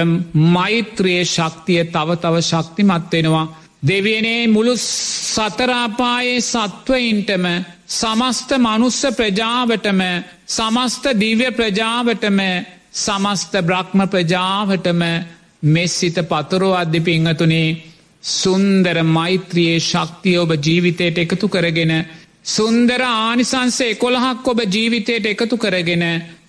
[0.52, 3.46] මෛත්‍රයේ ශක්තිය තව තව ශක්තිමත් වෙනවා.
[3.82, 7.44] දෙවියනේ මුළු සතරාපායේ සත්වයින්ටම
[7.90, 10.00] සමස්ත මනුස්ස ප්‍රජාවටම
[10.48, 12.40] සමස්ත දිව්‍ය ප්‍රජාවටම
[12.94, 15.02] සමස්ත බ්‍රහ්ම ප්‍රජාවටම
[15.66, 17.68] මෙස්සිත පතුරෝ අධ්‍ය පිංහතුනේ
[18.22, 21.92] සුන්දර මෛත්‍රයේ ශක්තිය ඔබ ජීවිතයට එකතු කරගෙන
[22.46, 26.04] සුන්දර ආනිසංසේ කොළහක් ඔබ ජීවිතයට එකතු කරගෙන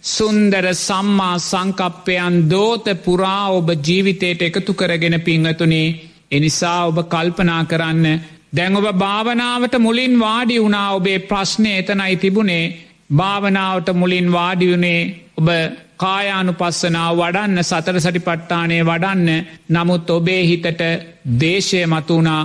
[0.06, 5.88] සුන්දර සම්මා සංකප්පයන් දෝත පුරා ඔබ ජීවිතයට එකතු කරගෙන පිංහතුනේ
[6.32, 8.06] එනිසා ඔබ කල්පනා කරන්න
[8.54, 12.74] දැන් ඔබ භාවනාවට මුලින් වාඩි වුණා ඔබේ ප්‍රශ්නය එතනයි තිබුණේ.
[13.12, 15.02] භාවනාවට මුලින් වාඩියුනේ
[15.38, 15.48] ඔබ
[15.98, 19.30] කායානු පස්සනාව වඩන්න සතර සටි පට්ටානය වඩන්න.
[19.70, 20.82] නමුත් ඔබේ හිතට
[21.40, 22.44] දේශය මතුුණා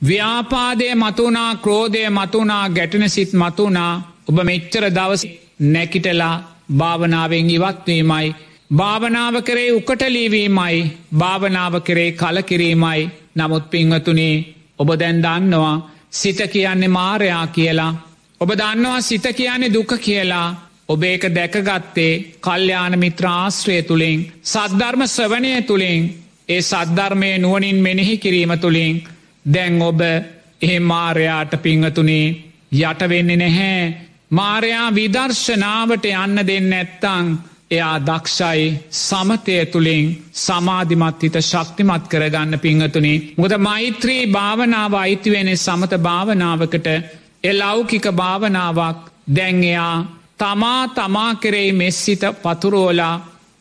[0.00, 3.92] ව්‍යාපාදය මතුනා ක්‍රෝධය මතුනා ගැටන සිත් මතුනා
[4.28, 5.22] ඔබ මෙච්චර දවස
[5.66, 6.34] නැකිටලා
[6.76, 8.34] භාවනාවෙන් ඉවත්වීමයි
[8.70, 14.36] භාවනාව කරේ උකටලීවීමයි භාවනාව කරේ කලකිරීමයි නමුත් පිංහතුනේ
[14.78, 15.76] ඔබ දැන් දන්නවා
[16.10, 17.92] සිත කියන්නේ මාරයා කියලා.
[18.40, 20.48] ඔබ දන්නවා සිත කියන්නේ දුක කියලා.
[20.88, 26.02] ඔබ ඒක දැකගත්තේ කල්්‍යාන මිත්‍රාශ්‍රය තුළින් සද්ධර්ම ස්වනය තුළින්
[26.48, 29.02] ඒ සද්ධර්මය නුවනින් මෙනෙහි කිරීම තුළින්
[29.44, 30.00] දැන් ඔබ
[30.60, 32.26] එහෙ මාරයාට පිංහතුනේ
[32.72, 34.09] යටවෙන්නේ නැහැ.
[34.30, 37.30] මාරයා විදර්ශනාවට යන්න දෙන්න ඇත්තං
[37.70, 38.66] එයා දක්ෂයි
[38.98, 46.86] සමතය තුළින් සමාධිමත් හිත ශක්තිමත් කරගන්න පිංහතුනේ මුද මෛත්‍රී භාවනාව අයිතිවෙන සමත භාවනාවකට.
[47.44, 49.94] එලෞකික භාවනාවක් දැංගයා
[50.38, 53.14] තමා තමා කරෙයි මෙස්සිත පතුරෝලා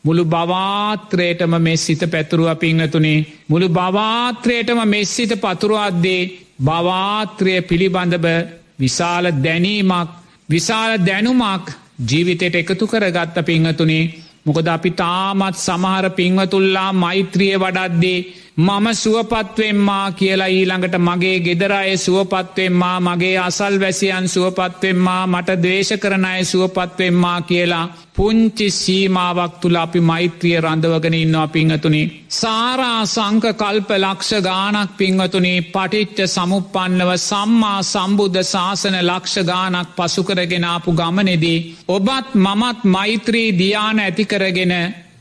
[0.04, 6.22] මුළු භවාත්‍රයටම මෙස්සිත පැතුරුව පිංහතුනේ මුළු භවාත්‍රයටම මෙස්සිත පතුරුවත්දේ
[6.62, 8.26] භවාත්‍රය පිළිබඳව
[8.80, 10.19] විශාල දැනීමක්
[10.50, 11.66] විශාල දැනුමක්
[12.04, 14.04] ජීවිතයට එකතු කරගත්ත පිංහතුනේ
[14.46, 18.20] මොකද අපි තාමත් සමහර පිංවතුල්ලා මෛත්‍රිය වඩද්දේ
[18.60, 27.38] මම සුවපත්වෙම්මා කියලා ඊළඟට මගේ ගෙදරය සුවපත්වෙම්මා මගේ අසල් වැසියන් සුවපත්වෙම්මා මට දේශ කරනය සුවපත්වෙම්මා
[27.44, 32.02] කියලා පුංචි සීමාවක් තුළ අපි මෛත්‍රිය රඳවගෙන ඉන්නවා පිංහතුනි.
[32.32, 41.60] සාරා සංක කල්ප ලක්ෂ ගානක් පිංහතුනි පටිච්ච සමුපන්නව සම්මා සම්බුද්ධ ශාසන ලක්ෂ ගානක් පසුකරගෙනාපු ගමනෙදී.
[41.90, 44.74] ඔබත් මමත් මෛත්‍රී දියාන ඇතිකරගෙන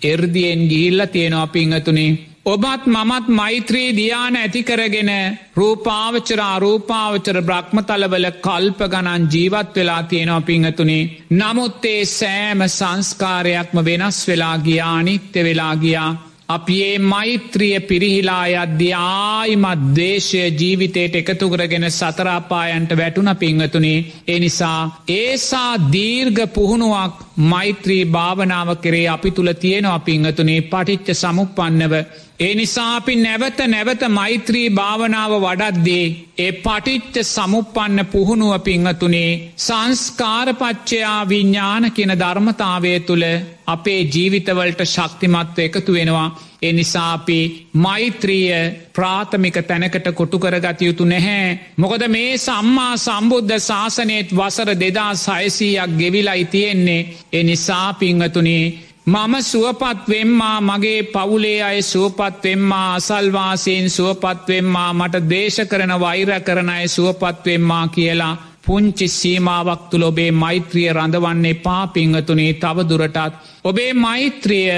[0.05, 2.11] එර්දියෙන් ගිහිල්ල තියෙනවා පිංහතුනේ
[2.47, 5.11] ඔබත් මමත් මෛත්‍රී දියාන ඇතිකරගෙන
[5.57, 11.11] රූපාවචර අරූපාවචර බ්‍රහ්මතලවල කල්ප ගණන් ජීවත් වෙලා තියෙනවා පිංහතුනේ.
[11.33, 16.11] නමුත්තේ සෑම සංස්කාරයක්ම වෙනස් වෙලා ගියා නිත්‍ය වෙලා ගියා.
[16.49, 24.05] අපි ඒ මෛත්‍රිය පිරිහිලා අද්‍ය ආයිමත් දේශය ජීවිතයට එකතුකරගෙන සතරාපායන්ට වැටුන පිංහතුනේ.
[24.29, 31.95] එනිසා ඒසා දීර්ග පුහුණුවක් මෛත්‍රී භාවනාව කරේ අපි තුළ තියෙනවා පිංහතුනේ පටිච්ච සමුපන්නව
[32.41, 36.07] ඒ නිසා අපි නැවත නැවත මෛත්‍රී භාවනාව වඩද්දේ
[36.39, 43.25] ඒ පටිච්ච සමුපන්න පුහුණුව පිංහතුනේ සංස්කාරපච්චයා විඤ්ඥාන කියෙන ධර්මතාවය තුළ
[43.67, 46.29] අපේ ජීවිතවලට ශක්තිමත්ව එකතු වෙනවා.
[46.63, 48.51] එනිසා අපි මෛත්‍රිය
[48.93, 51.59] ප්‍රාථමික තැනකට කොටු කරගත යුතු නැහැ.
[51.77, 57.07] මොකද මේ සම්මා සම්බුද්ධ ශාසනයත් වසර දෙදා සයසීයක් ගෙවිලයි තියෙන්නේ.
[57.33, 66.69] එනිසා පිංහතුනේ මම සුවපත්වෙම්මා මගේ පවුලේ අය සුවපත්වෙම්මා අසල්වාසයෙන් සුවපත්වෙම්මා මට දේශ කරන වෛර කරන
[66.69, 73.35] අය සුවපත්වෙම්මා කියලා පුංචි සීමාවක් තුළ ඔබේ මෛත්‍රිය රඳවන්නේ පාපිංහතුනේ තවදුරටත්.
[73.65, 74.69] ඔබේ මෛත්‍රිය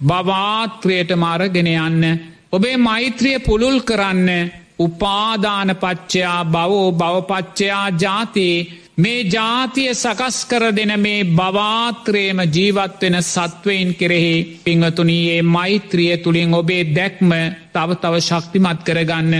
[0.00, 2.18] බවාත්‍රයට මාරගෙන යන්න.
[2.52, 11.24] ඔබේ මෛත්‍රිය පුළුල් කරන්න උපාදාන පච්චයා බවෝ බවපච්චයා ජාතියේ මේ ජාතිය සකස් කර දෙන මේ
[11.32, 17.30] බවාත්‍රයම ජීවත්වෙන සත්වයින් කෙරෙහි පිංහතුනයේ මෛත්‍රිය තුළින් ඔබේ දැක්ම
[17.72, 19.34] තව තව ශක්තිමත් කරගන්න.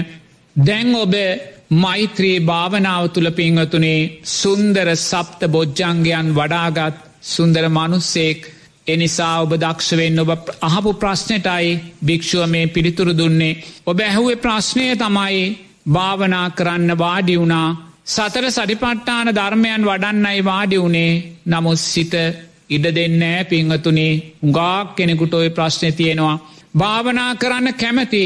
[0.56, 1.14] දැන් ඔබ
[1.76, 8.40] මෛත්‍රී භාවනාව තුළ පිංහතුනේ සුන්දර සප්ත බොජ්ජංගයන් වඩාගත් සුන්දර මනුස්සෙක්
[8.88, 10.30] එනිසා ඔබ දක්ෂවෙන් ඔබ
[10.62, 11.68] අහපු ප්‍රශ්නයටයි
[12.04, 13.58] භික්‍ෂුව මේ පිළිතුරු දුන්නේ.
[13.86, 15.44] ඔබ ඇහුවේ ප්‍රශ්නය තමයි
[15.88, 17.68] භාවනා කරන්න වාඩි වුණා
[18.06, 21.12] සතර සරිපට්ටාන ධර්මයන් වඩන්නයි වාඩි වුණේ
[21.46, 22.14] නමුත් සිත
[22.70, 26.36] ඉඩ දෙන්නෑ පිංහතුනේ උගාක් කෙනෙකුට ඔය ප්‍රශ්නය තියෙනවා.
[26.74, 28.24] භාවනා කරන්න කැමති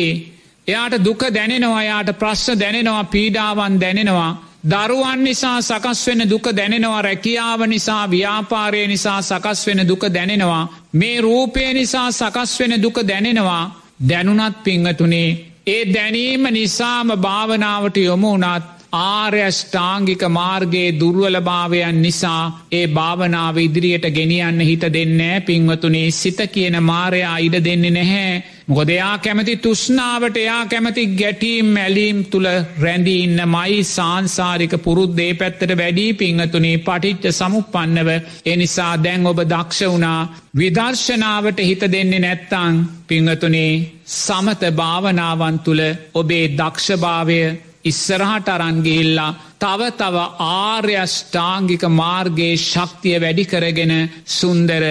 [0.69, 4.33] එයාට දුක දැනෙනවා යාට ප්‍රශ්න දැනෙනවා පීඩාවන් දැනෙනවා.
[4.65, 10.69] දරුවන් නිසා සකස් වෙන දුක දැනෙනවා රැකියාව නිසා ව්‍යාපාරය නිසා සකස් වෙන දුක දැනෙනවා.
[10.93, 13.65] මේ රූපය නිසා සකස් වෙන දුක දැනෙනවා
[14.09, 15.31] දැනුනත් පිංහතුනේ
[15.67, 24.85] ඒ දැනීම නිසාම භාවනාවට යොමු වනත් ආර්යෂ්ඨාංගික මාර්ගයේ දුර්වලභාවයන් නිසා ඒ භාවනාව ඉදිරියට ගෙනියන්න හිත
[24.89, 28.43] දෙන්නෑ පින්වතුනේ සිත කියන මාරයා ඉඩ දෙන්නේ නැහැ.
[28.69, 32.49] මොකදයා කැමති තුෂ්නාවට එයා කැමති ගැටීම් මැලීම් තුළ
[32.81, 38.09] රැඳීන්න මයි සාංසාරික පුරුද්දේ පැත්තට වැඩී පිංහතුනේ පටිච්ච සමුපන්නව
[38.47, 40.21] එනිසා දැන් ඔබ දක්ෂ වුණා
[40.57, 43.75] විදර්ශනාවට හිත දෙන්නේ නැත්තං පිංහතුනේ
[44.15, 45.85] සමත භාවනාවන් තුළ
[46.15, 47.43] ඔබේ දක්ෂභාවය
[47.85, 53.93] ඉස්සරහට අරන්ගිහිල්ලා තව තව ආර්යෂ්ඨාංගික මාර්ගයේ ශක්තිය වැඩි කරගෙන
[54.31, 54.85] සුන්දර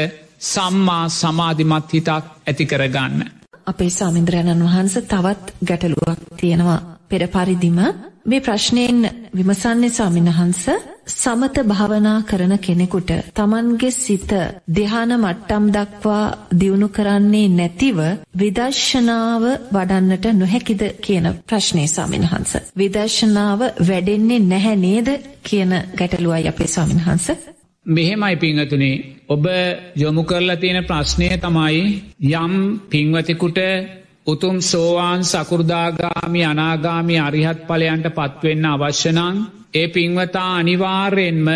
[0.43, 3.19] සම්මා සමාධිමත් හිතක් ඇති කරගන්න.
[3.67, 7.79] අපේ සාමින්ද්‍රයණන් වහන්ස තවත් ගැටලුවක් තියෙනවා පෙර පරිදිම
[8.23, 8.99] මේ ප්‍රශ්නයෙන්
[9.35, 10.63] විමසන්නේ ස්වාමින්වහන්ස
[11.07, 14.31] සමත භාවනා කරන කෙනෙකුට තමන්ගේ සිත
[14.69, 16.25] ධ්‍යාන මට්ටම් දක්වා
[16.59, 17.99] දියුණු කරන්නේ නැතිව
[18.35, 22.51] විදර්ශනාව වඩන්නට නොහැකිද කියන ප්‍රශ්නේ ස්වාමින්වහන්ස.
[22.77, 25.09] විදර්ශනාව වැඩෙන්නේ නැහැ නේද
[25.43, 27.27] කියන ගැටලුවයි අපේ ස්වාමින්වහන්ස.
[27.85, 29.45] මෙහෙමයි පිංහතුනේ ඔබ
[29.95, 31.81] යොමු කරලා තියෙන ප්‍රශ්නය තමයි
[32.35, 32.53] යම්
[32.89, 33.59] පින්වතිකුට
[34.25, 39.37] උතුම් සෝවාන් සකුරදාගාමි අනාගාමි අරිහත් පලයන්ට පත්වෙන්න අවශ්‍යනං
[39.73, 41.49] ඒ පින්වතා අනිවාර්යෙන්ම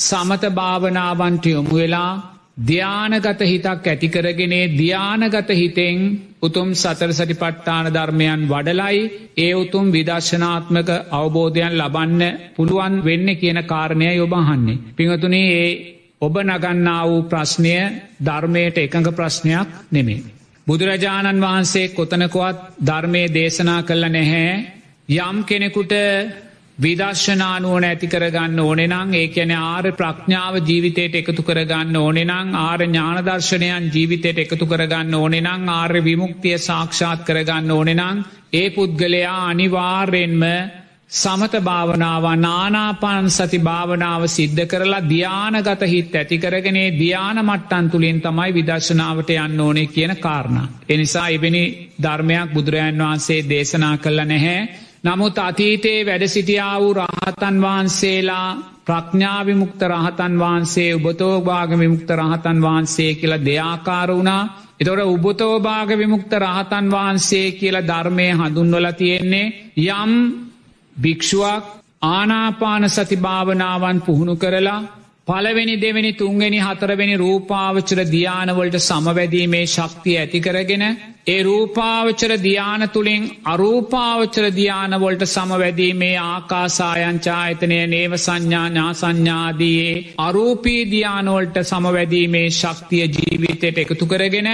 [0.00, 2.12] සමත භාවනාවන්ට යොමු වෙලා
[2.60, 5.98] ධ්‍යානගත හිතක් ඇතිකරගෙනේ ධ්‍යානගත හිතෙන්
[6.42, 9.00] උතුම් සතර සටිපට්ඨාන ධර්මයන් වඩලයි
[9.36, 12.22] ඒ උතුම් විදර්ශනාත්මක අවබෝධයන් ලබන්න
[12.56, 14.82] පුළුවන් වෙන්න කියන කාරණය යොබහන්නේ.
[14.90, 15.70] පිංහතුනේ ඒ
[16.20, 17.74] ඔබ නගන්නා වූ ප්‍රශ්නය
[18.20, 20.24] ධර්මයට එකඟ ප්‍රශ්නයක් නෙමේ.
[20.66, 24.52] බුදුරජාණන් වහන්සේ කොතනකොවත් ධර්මය දේශනා කළ නැහැ
[25.18, 25.92] යම් කෙනෙකුට
[26.78, 34.38] විදර්ශනානුවන ඇති කරගන්න ඕනෙනං ඒ ඇන ආර ප්‍රඥාව ජීවිතයට එකතු කරගන්න ඕනෙනං ආර ඥානදර්ශනයන් ජීවිතයට
[34.38, 40.44] එකතු කරගන්න ඕනෙනං ආර්ය විමුක්තිය සාක්ෂාත් කරගන්න ඕනෙනං ඒ පුද්ගලයා අනිවාර්යෙන්ම
[41.12, 49.34] සමත භාවනාව නානාපාන් සති භාවනාව සිද්ධ කරලා ධ්‍යානගත හිත් ඇතිකරගෙනේ ධ්‍යාන මට්ටන් තුළින් තමයි විදර්ශනාවට
[49.36, 50.56] යන්න ඕනේ කියන කාරණ.
[50.88, 51.62] එනිසා එබෙනි
[52.02, 58.48] ධර්මයක් බුදුරජාන් වහන්සේ දේශනා කළ නැහැ නමුත් අතීතයේ වැඩ සිටියා වූ රහතන් වහන්සේලා
[58.84, 64.42] ප්‍රඥාවිමුක්ත රහතන් වහන්සේ උබතෝභාග විමුක්ත රහතන් වහන්සේ කියල දෙයාකාර වුණා.
[64.80, 70.12] එතොට උබතෝභාග විමුක්ත රහතන් වහන්සේ කියල ධර්මය හඳුන්වල තියෙන්නේ යම්
[70.96, 71.64] භික්ෂුවක්
[72.08, 74.80] ආනාපාන සතිභාවනාවන් පුහුණු කරලා
[75.26, 80.84] පළවෙනි දෙවැනි තුන්වෙනි හතරවෙනි රූපාවචර ධ්‍යානවලට සමවැදීමේ ශක්තිය ඇතිකරගෙන
[81.26, 93.04] ඒ රූපාවචර ධ්‍යාන තුළින් අරූපාවචර ධ්‍යානවලට සමවැදීමේ ආකාසායංචායතනය නේව සංඥාඥා සංඥාදයේ අරූපී ධ්‍යානවලට සමවැදීමේ ශක්තිය
[93.08, 94.48] ජීවිතයට එකතු කරගෙන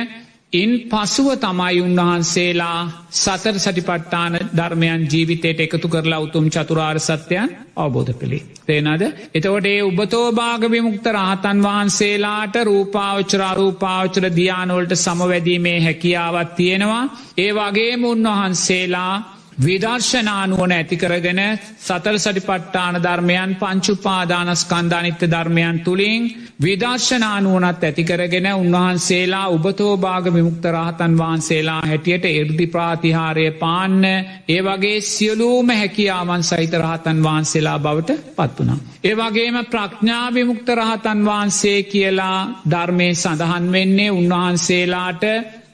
[0.53, 2.81] ඉන් පසුව තමයි උන්වහන්සේලා
[3.13, 8.47] සතර සටිපට්ටාන ධර්මයන් ජීවිතයට එකතු කරලා උතුම් චතුරාර් සත්‍යයන් අවබෝධ කළේ.
[8.65, 9.03] තේනද
[9.35, 17.05] එතවට ඒ උබතෝභාග විමුක්ත රහතන් වහන්සේලාට රූපාවචරා රූපාවචර ධ්‍යානවලට සමවැදීමේ හැකියාවත් තියෙනවා
[17.39, 21.41] ඒ වගේම උන්වහන්සේලා විදර්ශනානුවන ඇතිකරගෙන
[21.79, 26.29] සතල් සටිපට්ටාන ධර්මයන් පංචුපාදානස්කන්ධානිත්‍ය ධර්මයන් තුළින්
[26.63, 36.43] විදර්ශනානුවනත් ඇතිකරගෙන උන්වහන්සේලා උබතෝභාග විමුක්ත රහතන් වහන්සේලා හැටියට එර්දි ප්‍රාතිහාරය පාන්න ඒ වගේ සියලූම හැකියාවන්
[36.45, 38.79] සහිත රහතන් වහන්සේලා බවට පත් වනා.
[39.05, 42.41] ඒ වගේම ප්‍රඥාවිමුක්ත රහතන් වහන්සේ කියලා
[42.71, 45.25] ධර්මය සඳහන් වෙන්නේ උන්වහන්සේලාට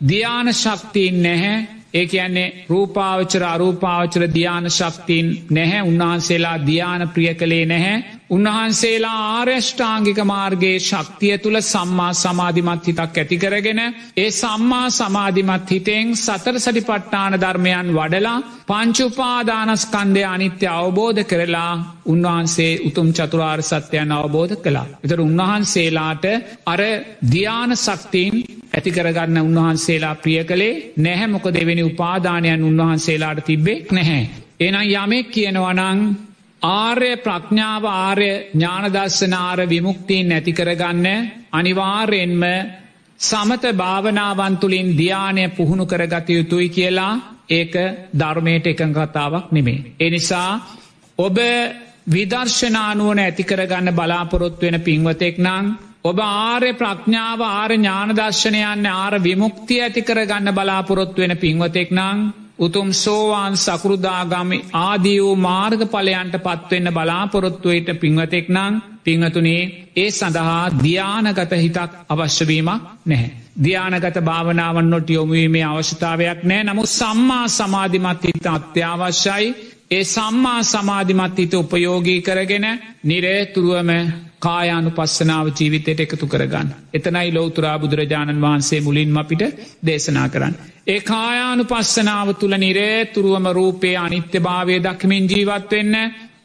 [0.03, 7.97] ධ්‍යාන ශක්තිීන් නැහැ ඒ කියන්නේ රූපාවචර අරූපාවචර ධ්‍යාන ශක්තින් නැහැ උන්වහන්සේලා ධ්‍යාන ප්‍රිය කළේ නැහැ.
[8.31, 13.81] උන්වහන්සේලා ආර්යෂ්ඨාංගික මාර්ගයේ ශක්තිය තුළ සම්මා සමාධිමත් හිතක් ඇතිකරගෙන
[14.17, 18.37] ඒ සම්මා සමාධිමත් හිතෙන් සතර සටිපට්ටාන ධර්මයන් වඩලා
[18.67, 21.73] පංචුපාදානස්කන්දය අනිත්‍ය අවබෝධ කරලා
[22.07, 24.87] උන්වහන්සේ උතුම් චතුරාර් සත්‍යයන් අවබෝධ කළා.
[25.05, 26.25] එතර උන්වහන්සේලාට
[26.67, 26.81] අර
[27.29, 34.23] ධ්‍යාන සක්තිීන් ඇතිකරගන්න උන්වහන්සේලා ප්‍රිය කළේ නැහැ මොක දෙවෙනි උපාදානයන් උන්වහන්සේලාට තිබ්බේ නැහැ.
[34.61, 36.01] එනම් යමෙක් කියනවනං
[36.63, 41.07] ආර්ය ප්‍රඥාව ආර්ය ඥානදස්සනාර විමුක්තිීන් නැතිකරගන්න
[41.53, 42.43] අනිවාර්යෙන්ම
[43.21, 47.15] සමත භාවනාවන්තුලින් ධ්‍යානය පුහුණු කරගත යුතුයි කියලා
[47.51, 47.75] ඒක
[48.13, 49.85] ධර්මයට එකං කතාවක් නෙමේ.
[50.01, 50.51] එනිසා
[51.19, 51.37] ඔබ
[52.07, 55.67] විදර්ශනානුවන ඇතිකරගන්න බලාපොරොත්තු වෙන පින්වතෙක් නං
[56.05, 62.19] ඔබ ආර්ය ප්‍රඥාව ආර ඥානදර්ශනයන්න ආර විමුක්තිය ඇතිකර ගන්න බලාපොරොත්තු වෙන පින්වතෙක් නං
[62.59, 69.63] උතුම් සෝවාන් සකෘදාගමි ආදී වූ මාර්ග පලයන්ට පත්වෙන්න බලාපොරොත්තුවයට පින්වතෙක් නං පිංහතුනේ
[69.97, 73.31] ඒ සඳහා ධ්‍යානගත හිතක් අවශ්‍යවීමක් නැහැ.
[73.59, 79.49] ධ්‍යානගත භාවනාවන් නොට යොමුවීමේ අවශ්‍යතාවයක් නෑ නමුත් සම්මා සමාධිමත් හිත අත්‍යවශ්‍යයි
[79.91, 82.67] ඒ සම්මා සමාධිමත් හිත උපයෝගී කරගෙන
[83.05, 83.91] නිරේතුරුවම
[84.45, 86.69] කායානු පස්සනාව ජීවිතයට එකතු කරගන්න.
[86.95, 89.43] එතනයි ලෝතුරා බුදුරජාණන් වහන්සේ මුලින්ම අපිට
[89.87, 90.55] දේශනා කරන්න.
[90.87, 95.95] ඒ කායානු පස්සනාව තුළ නිරේතුරුවම රූපයේ අනිත්‍ය භාවය දක්මින් ජීවත්වෙන්න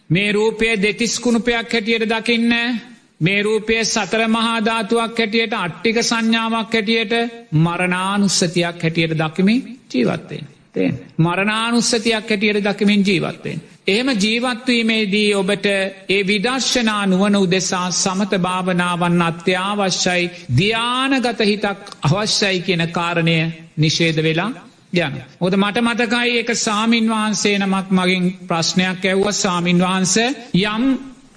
[0.09, 2.53] මේ රූපය දෙතිස්කුණුපයක් හැටියට දකින්න
[3.19, 7.13] මේ රූපය සතර මහාධාතුවක් හැටියට අට්ටික සංඥාවක් හැටියට
[7.57, 9.59] මරණානුස්සතියක් හැටියට දකිමින්
[9.91, 10.45] ජීවත්වෙන්.
[10.73, 13.61] තෙන් මරණානුස්සතියක් හැටියට දකිමින් ජීවත්වෙන්.
[13.87, 23.37] එහෙම ජීවත්වීමේදී ඔබට ඒ විදර්ශනා නුවන උදෙසා සමත භාවනාවන් අත්‍යවශ්‍යයි ධ්‍යානගත හිතක් අවශ්‍යයි කියන කාරණය
[23.77, 24.51] නිශේද වෙලා
[24.95, 25.13] යන.
[25.39, 30.15] ඔද මට මතකයි එක සාමීන් වහන්සේ නමක් මගින් ප්‍රශ්නයක් ඇව්ව සාමීන් වහන්ස
[30.65, 30.83] යම්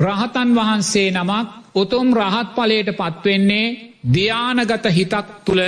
[0.00, 3.66] රහතන් වහන්සේ නමක් උතුම් රහත් පලයට පත්වෙන්නේ
[4.08, 5.62] ධ්‍යානගත හිතක් තුළ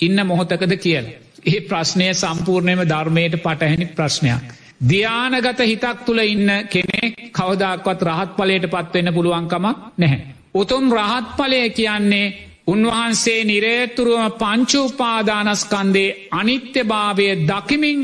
[0.00, 1.06] ඉන්න මොහොතකද කියල.
[1.46, 4.59] ඒ ප්‍රශ්නය සම්පූර්ණයම ධර්මයට පටහැනි ප්‍රශ්නයක්.
[4.80, 10.20] ධ්‍යානගත හිතක් තුළ ඉන්න කෙනෙක් කවදක්වත් රහත් පලයට පත්වෙන්න පුළුවන්කමක් නැහැ.
[10.54, 12.34] උතුම් රහත් පලය කියන්නේ
[12.66, 18.00] උන්වහන්සේ නිරේතුරුවම පංචුපාදානස්කන්දේ අනිත්‍යභාවය දකිමින්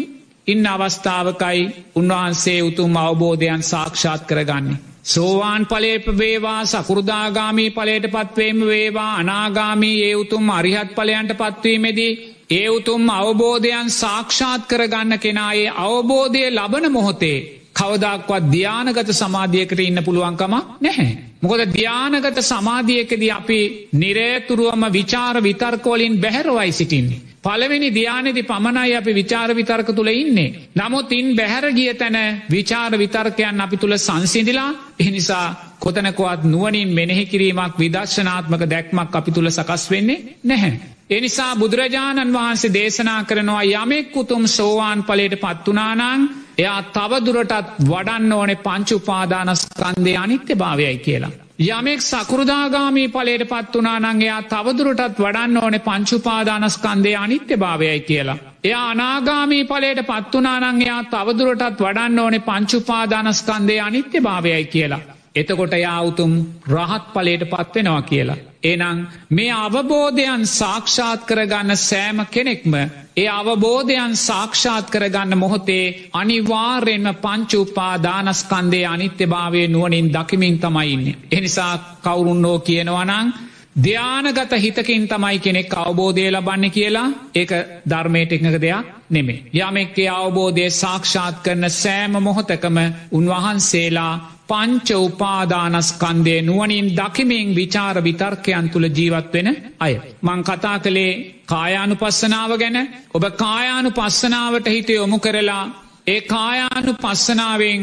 [0.47, 1.61] ඉන්න අවස්ථාවකයි
[1.97, 4.83] උන්වහන්සේ උතුම් අවබෝධයන් සාක්ෂාත් කරගන්නේ.
[5.05, 13.09] සෝවාන් පලේප වේවා සකෘදාගාමී පලයට පත්වේම වේවා අනාගාමී ඒ උතුම් අරිහත් පලයන්ට පත්වීමෙදී ඒ උතුම්
[13.11, 17.39] අවබෝධයන් සාක්ෂාත් කරගන්න කෙනායේ අවබෝධය ලබන මොහොතේ
[17.77, 21.11] කවදක්වත් ධ්‍යානගත සමාධියකට ඉන්න පුළුවන්කම නැහැ.
[21.43, 23.61] මොකද ධ්‍යානගත සමාධියකද අපි
[23.95, 27.21] නිරේතුරුවම විචාර විතර්කෝලින් බැහැරවයි සිටින්නේ.
[27.43, 30.55] පළවෙනි ධ්‍යානෙදි පමණයි අපි විචාර විතර්ක තුළ ඉන්නේ.
[30.75, 32.19] නමුත් ඉන් බැහැර ගිය තැන
[32.51, 34.71] විචාර විතර්කයන් අපි තුළ සංසිදිලා
[35.01, 35.47] එනිසා
[35.79, 40.75] කොතනකොත් නුවනින් මෙනෙහි කිරීමක් විදර්ශනාත්මක දැක්මක් අපි තුළ සකස් වෙන්නේ නැහැ.
[41.11, 50.17] එනිසා බුදුරජාණන් වහන්සේ දේශනා කරනවා යමෙක් උතුම් සෝවාන් පලට පත්වනානං එයා තවදුරටත් වඩන්න ඕනේ පංචුපාදානස්කන්දය
[50.17, 51.33] අනිත්‍ය භාවයයි කියලා.
[51.69, 58.39] යමෙක් සකෘදාගාමී පලට පත් වනා නංගේයා තවදුරටත් වඩන්න ඕනේ පංචුපාදානස්කන්දය අනිත්‍ය භාවයයි කියලා.
[58.65, 65.01] එයා අනාගාමී පලට පත්වනා නංගයා තවදුරටත් වඩන්න ඕනේ පංචුපාදානස්කන්දය අනිත්‍ය භාවයයි කියලා.
[65.35, 66.33] එතකොට යාවුතුම්
[66.71, 68.37] රහත් පලට පත්වෙනවා කියලා.
[68.65, 72.75] එනං මේ අවබෝධයන් සාක්ෂාත් කරගන්න සෑම කෙනෙක්ම
[73.17, 81.05] ඒ අවබෝධයන් සාක්ෂාත් කරගන්න මොහොතේ අනිවාර්යෙන්ම පංචුපා දානස්කන්දේ අනිත්‍ය භාවය නුවනින් දකිමින් තමයින්න.
[81.31, 83.33] එනිසා කවුරුන්නෝ කියනවනං
[83.79, 87.51] ධ්‍යානගත හිතකින් තමයි කෙනෙක් අවබෝධය ලබන්න කියලා ඒක
[87.87, 89.45] ධර්මයට එකක දෙයක් නෙමේ.
[89.55, 92.79] යමෙක්ගේ අවබෝධය සාක්ෂාත් කරන සෑම මොහොතකම
[93.13, 94.15] උන්වහන්සේලා
[94.47, 99.49] පංච උපාදානස්කන්දය නුවනින් දකිමින් විචාර විතර්කයන් තුළ ජීවත් වෙන
[99.81, 99.95] අය.
[100.23, 101.13] මං කතා කළේ
[101.47, 102.79] කායානු පස්සනාව ගැන
[103.11, 105.65] ඔබ කායානු පස්සනාවට හිත යොමු කරලා
[106.07, 107.81] ඒ කායානු පස්සනාවෙන්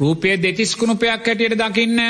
[0.00, 2.00] රූපය දෙතිස්කුණුපයක් හැටියට දකින්න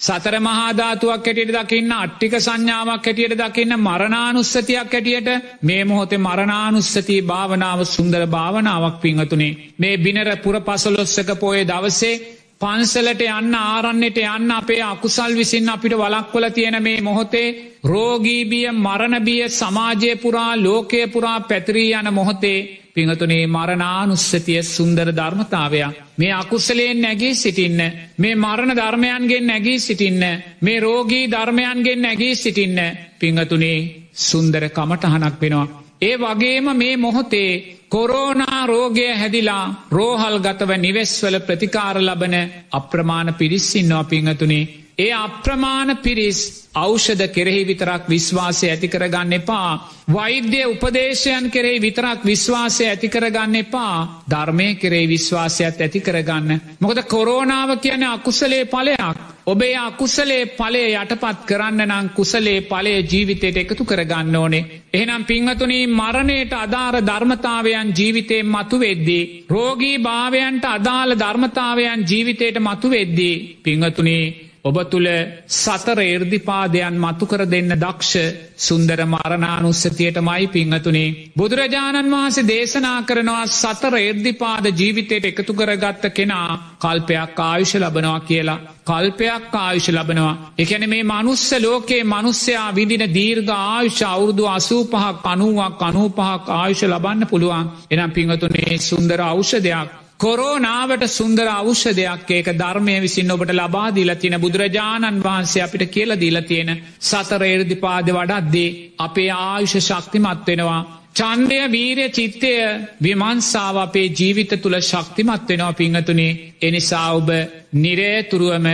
[0.00, 5.28] සතර මහාධාතුවක් හැටියට දකින්න අට්ටික සංඥාවක් හැටියට දකින්න මරණානුස්සතියක් හැටියට
[5.62, 12.20] මේ මොහොතේ මරණානුස්සතිී භාවනාව සුන්දර භාවනාවක් පිංහතුනේ මේ බිනර පුර පසලොස්සක පෝය දවසේ
[12.60, 17.48] පන්සලට යන්න ආරන්නට යන්න අපේ අකුසල් විසින් අපිට වලක්වල තියෙන මේ මොහොතේ
[17.84, 22.58] රෝගීබිය මරණබිය සමාජය පුරා ලෝකය පුරා පැතිරී යන මොහොතේ
[22.98, 25.96] පිංහතුනේ මරණානුස්සතිය සුන්දර ධර්මතාවයක්.
[26.16, 27.80] මේ අකුස්සලයෙන් නැගී සිටින්න
[28.16, 30.22] මේ මරණ ධර්මයන්ගෙන් නැගී සිටින්න
[30.60, 32.78] මේ රෝගී ධර්මයන්ගෙන් නැගී සිටින්න
[33.18, 33.78] පිංහතුනේ
[34.20, 35.66] සුන්දර කමටහනක් වෙනවා.
[36.00, 37.52] ඒ වගේම මේ මොහොතේ
[37.88, 42.36] කොරෝනා රෝගය හැදිලා රෝහල් ගතව නිවෙස්වල ප්‍රතිකාර ලබන
[42.72, 44.68] අප්‍රමාණ පිරිස්සින්නවා පිංහතුනේ
[44.98, 46.38] ඒ අප්‍රමාණ පිරිස්
[46.74, 49.70] අෞෂධ කෙරෙහි විතරක් විශ්වාසය ඇතිකරගන්න එපා.
[50.08, 53.94] වෛද්‍ය උපදේශයන් කෙරෙහි විතරක් විශ්වාසය ඇතිකරගන්න එපා
[54.30, 56.50] ධර්මය කෙරෙහි විශ්වාසයක් ඇතිකරගන්න.
[56.80, 59.20] මොකද කොරෝනාව කියන අකුසලේ පලයක්.
[59.46, 64.64] ඔබේ අකුසලේ පලේ යටපත් කරන්න නම් කුසලේ පලේ ජීවිතයට එකතු කරගන්න ඕනේ.
[64.92, 69.46] එහෙනම් පිංහතුනී මරණයට අදාර ධර්මතාවයන් ජීවිතයෙන් මතු වෙද්දී.
[69.48, 73.36] රෝගී භාවයන්ට අදාළ ධර්මතාවයන් ජීවිතයට මතු වෙද්දී.
[73.62, 75.08] පිංහතුනේ ඔබ තුළ
[75.46, 78.14] සතර එර්දිපාදයන් මතුකර දෙන්න දක්ෂ
[78.58, 81.14] සුන්දර මරණානුස්සතියට මයි පිංහතුනේ.
[81.36, 88.58] බුදුරජාණන් වහන්සේ දේශනා කරනවා සතර එර්දිපාද ජීවිතයට එකතු කරගත්ත කෙනා කල්පයක් ආයුෂ ලබනවා කියලා.
[88.84, 90.34] කල්පයක් ආයුෂ ලබනවා.
[90.58, 97.72] එකැන මේ මනුස්ස ලෝකයේ මනුස්්‍යයා විදින දීර්ඝ ආයුෂ අවුරුදු අසූපහක් අනුවක් අනූපහක් ආයුෂ ලබන්න පුළුවන්
[97.90, 100.07] එනම් පිංහතුනේ සුන්දර අවෂධයක්.
[100.20, 106.70] කොරෝනාවට සුන්දර අවෂ්‍යදයක් ඒක ධර්මය විසින් ඔබට ලබාදීල තියෙන බුදුරජාණන් වහන්සේ අපිට කියල දීල තියෙන
[107.00, 110.80] සතරේර්දිපාද වඩත්දේ අපේ ආයුෂ ශක්තිමත් වෙනවා.
[111.14, 112.52] චන්දය වීරය චිත්තය
[113.00, 117.28] විමන්සාාව අපේ ජීවිත තුළ ශක්තිමත් වෙනවා පිංහතුනේ එනිසා ඔබ
[117.76, 118.66] නිරේතුරුවම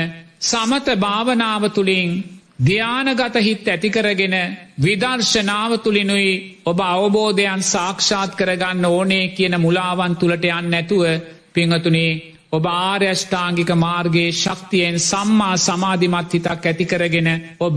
[0.42, 2.11] සමත භාවනාව තුළින්
[2.59, 4.35] ධ්‍යානගත හිත් ඇතිකරගෙන
[4.79, 11.05] විදර්ශනාව තුළිනුයි ඔබ අවබෝධයන් සාක්ෂාත් කරගන්න ඕනේ කියන මුලාවන් තුළට යන්න නැතුව
[11.53, 12.13] පිංහතුනේ
[12.53, 17.29] ඔබ ආර්යෂ්ඨාංගික මාර්ගයේ ශක්තියෙන් සම්මා සමාධිමත් හිතක් ඇතිකරගෙන
[17.61, 17.77] ඔබ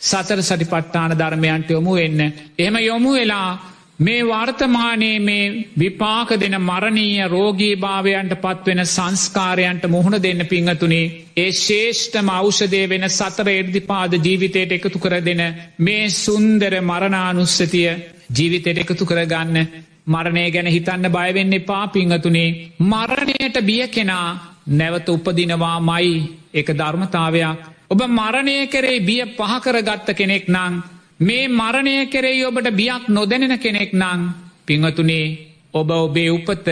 [0.00, 2.20] සතර සටිපට්ඨාන ධර්මයන්ට යොමු එන්න.
[2.58, 3.50] එහෙම යොමු වෙලා
[3.98, 5.46] මේ වර්තමානයේ මේ
[5.76, 13.48] විපාක දෙන මරණීය රෝගී භාවයන්ට පත්වෙන සංස්කාරයන්ට මුහුණ දෙන්න පිංහතුනේ ඒ ශේෂ්ඨම ෞෂදය වෙන සතර
[13.50, 15.42] එර්දිපාද ජීවිතයට එකතු කර දෙන
[15.78, 17.88] මේ සුන්දර මරණානුස්සතිය
[18.32, 19.58] ජීවිතයට එකතු කරගන්න
[20.06, 24.28] මරණය ගැන හිතන්න බයවෙන්න එපා පිංහතුනේ මරණයට බිය කෙනා
[24.68, 26.14] නැවත උපදිනවා මයි
[26.54, 27.58] එක ධර්මතාවයක්.
[27.88, 30.78] ඔබ මරණය කරේ බිය පහකර ගත්ත කෙනෙක් නං
[31.20, 34.20] මේ මරණය කෙරෙයි ඔබට බියක් නොදැනෙන කෙනෙක් නං
[34.66, 35.26] පිංහතුනේ
[35.72, 36.68] ඔබ ඔබේ උපත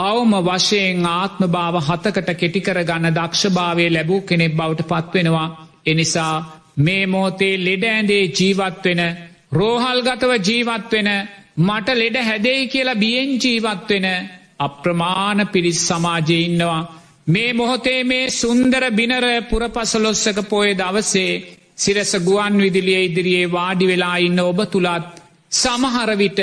[0.00, 5.48] අවම වශයෙන් ආත්ම භාව හතකට කෙටිකර ගන්න දක්ෂභාවය ලැබූ කෙනෙක් බවට පත්වෙනවා.
[5.86, 6.34] එනිසා
[6.78, 9.02] මේ මෝතේ ලෙඩ ඇඳේ ජීවත්වෙන
[9.52, 11.08] රෝහල්ගතව ජීවත්වෙන
[11.58, 14.06] මට ලෙඩ හැදෙයි කියලා බියෙන් ජීවත්වෙන
[14.58, 16.82] අප්‍රමාණ පිරිස් සමාජය ඉන්නවා.
[17.26, 21.32] මේ මොහොතේ මේ සුන්දර බිනර පුරපසලොස්සක පොය දවසේ
[21.78, 25.10] සිරස ගුවන් විදිලිය ඉදිරියේ වාඩි වෙලා ඉන්න ඔබ තුළත්
[25.52, 26.40] සමහරවිට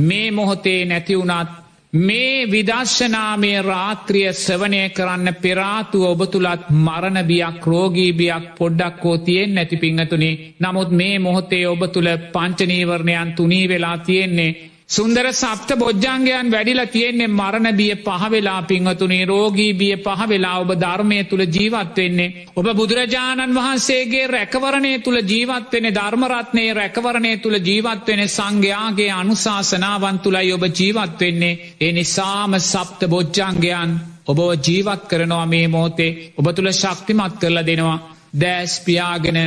[0.00, 1.50] මේ මොහොතේ නැතිවුනත්
[1.92, 10.38] මේ විදර්ශනාමය රාත්‍රිය සවනය කරන්න පෙරාතුව ඔබ තුළත් මරණබියක් රෝගීබියක් පොඩ්ඩක් හෝ තියෙන් නැති පිංහතුනේ
[10.60, 14.50] නමුත් මේ මොහොතේ ඔබ තුළ පංචනීවරණයන් තුනී වෙලා තියෙන්නේ
[14.88, 21.44] සුන්දර සප්ත බොජ්ජංගයන් වැඩිලා තියෙන්නේ මරණ බිය පහවෙලා පිංහතුනේ රෝගී බිය පහවෙලා ඔබ ධර්මය තුළ
[21.48, 22.46] ජීවත්වෙන්නේ.
[22.56, 31.58] ඔබ බුදුරජාණන් වහන්සේගේ රැකවරණය තුළ ජීවත්වෙන ධර්මරත්නය රැකවරණය තුළ ජීවත්වෙන සංඝයාගේ අනුශාසනාවන් තුළයි ඔබ ජීවත්වෙන්නේ.
[31.80, 33.90] ඒ නිසාම සප්ත බොජ්ජංගයන්
[34.26, 37.98] ඔබ ජීවත් කරනවා මේ මෝතේ ඔබ තුළ ශක්තිමත් කරලා දෙනවා.
[38.34, 39.38] දෑස් පියාගෙන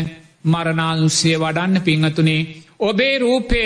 [0.46, 2.42] මරණානුස්සිය වඩන්න පිංහතුනේ
[2.80, 3.62] ඔබේ රූපය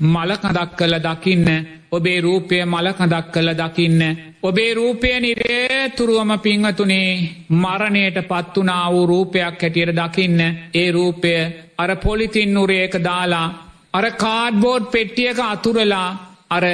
[0.00, 1.48] මලකඳක් කළ දකින්න
[1.90, 4.00] ඔබේ රූපය මලකඳක් කළ දකින්න
[4.42, 7.08] ඔබේ රූපය නිරේතුරුවම පිංහතුනේ
[7.50, 10.40] මරණයට පත්වනා වූ රූපයක් හැටියට දකින්න.
[10.74, 11.32] ඒ රූපය
[11.78, 13.48] අර පොලිතින් නුරේක දාලා
[13.92, 16.08] අර කාඩ්බෝඩ් පෙට්ටියක අතුරලා
[16.50, 16.64] අර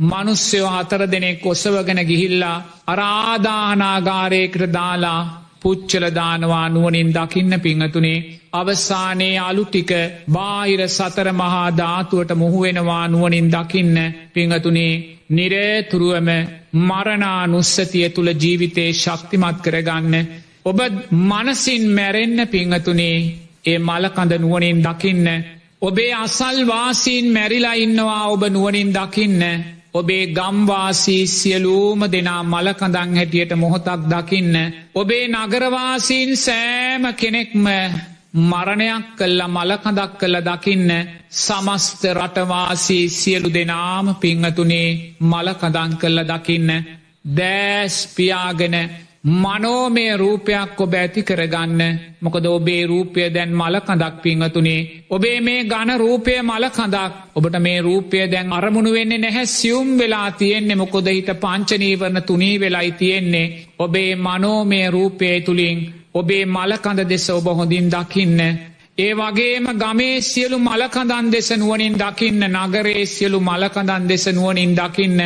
[0.00, 5.20] මනුස්්‍යයෝ හතර දෙනෙක් ඔස්සවගෙන ගිහිල්ලා අරාදානාගාරයකට දාලා
[5.62, 8.41] පුච්චලදානවා නුවනින් දකින්න පිංහතුනේ.
[8.52, 9.90] අවසානයේ අලු ටික
[10.28, 13.96] බාහිර සතර මහා ධාතුවට මුහුවෙනවා නුවනින් දකින්න
[14.32, 14.94] පිංහතුනේ
[15.30, 16.28] නිරේතුරුවම
[16.80, 20.14] මරණා නුස්සතිය තුළ ජීවිතේ ශක්තිමත් කරගන්න.
[20.64, 20.78] ඔබ
[21.20, 23.16] මනසින් මැරෙන්න පිංහතුනේ
[23.64, 25.26] ඒ මලකඳ නුවනින් දකින්න.
[25.82, 29.42] ඔබේ අසල්වාසීන් මැරිලා ඉන්නවා ඔබ නුවනින් දකින්න.
[29.94, 34.54] ඔබේ ගම්වාසී සියලූම දෙනා මලකඳං හැටියට මොහොතක් දකින්න.
[34.94, 37.66] ඔබේ නගරවාසීන් සෑම කෙනෙක්ම
[38.34, 40.90] මරණයක් කල්ල මලකඳක් කළ දකින්න
[41.30, 46.70] සමස්ත රටවාසී සියලු දෙනාම පිංහතුනේ මලකදං කල්ල දකින්න
[47.30, 48.76] දෑස් පියාගෙන
[49.24, 51.80] මනෝමය රූපයක් ඔබ ඇති කරගන්න.
[52.20, 55.04] මොකද ඔබේ රූපය දැන් මලකඳක් පිංහතුනේ.
[55.10, 60.76] ඔබේ මේ ගණ රූපය මලකඳක් ඔබට මේ රූපය දැන් අරමුණු වෙන්නේ නැහැ සියුම් වෙලා තියෙන්නේ.
[60.76, 63.66] මොකොද හිත පංචනීවරණ තුනී වෙලයි තියෙන්නේ.
[63.78, 65.78] ඔබේ මනෝමය රූපය තුළින්
[66.14, 68.40] ඔබේ මලකඳ දෙස ඔබ හොඳින් දකින්න.
[68.98, 72.42] ඒ වගේම ගමේ සියලු මලකඳන් දෙස නුවනින් දකින්න.
[72.50, 75.20] නගරේ සියලු මලකඳන් දෙස නුවනින් දකින්න.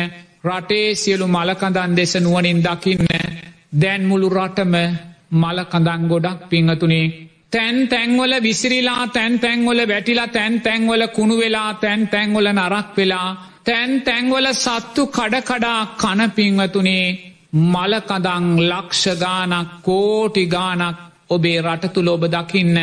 [0.45, 3.07] රටේ සියලු මලකඳන් දෙස නුවනින් දකින්න.
[3.73, 4.75] දැන් මුළු රටම
[5.33, 7.05] මලකඳන් ගොඩක් පිංහතුනේ.
[7.51, 13.29] තැන් තැන්වල විසිරිලා තැන් තැන්වල වැටිලා තැන් තැන්වල කුණු වෙලා තැන් තැන්වල නරක් වෙලා
[13.63, 17.05] තැන් තැන්වල සත්තු කඩකඩා කන පිංවතුනේ
[17.53, 20.97] මලකදං ලක්ෂගානක් කෝටි ගානක්
[21.29, 22.77] ඔබේ රටතුළ ඔබ දකින්න.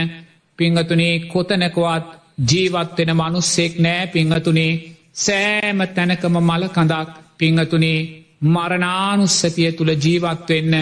[0.59, 2.07] පිංහතුනේ කොතනැකවත්
[2.49, 4.72] ජීවත්වෙන මනුස්සෙක් නෑ පිංහතුනේ.
[5.14, 7.09] සෑම තැනකම මලකඳක්
[7.39, 8.24] පිංහතුනේ.
[8.45, 10.75] මරණානුස්සතිය තුළ ජීවත්වෙන්න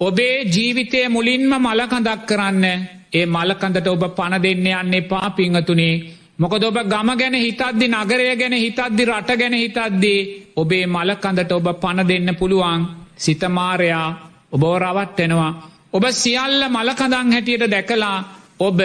[0.00, 2.64] ඔබේ ජීවිතය මුලින්ම මලකඳක් කරන්න
[3.12, 5.94] ඒ මලකඳට ඔබ පණ දෙන්න යන්න එපා පිංහතුනේ
[6.38, 12.08] මොකද ඔබ ගම ගැන හිතද්දි නගරය ගැන හිතද්දි රට ගැන හිතද්දී ඔබේ මලකඳට ඔබ පණ
[12.08, 12.82] දෙන්න පුළුවන්
[13.18, 14.08] සිතමාරයා
[14.52, 15.52] ඔබ රවට්ටෙනවා.
[15.92, 18.16] ඔබ සියල්ල මලකඳං හැටියට දැකලා
[18.60, 18.80] ඔබ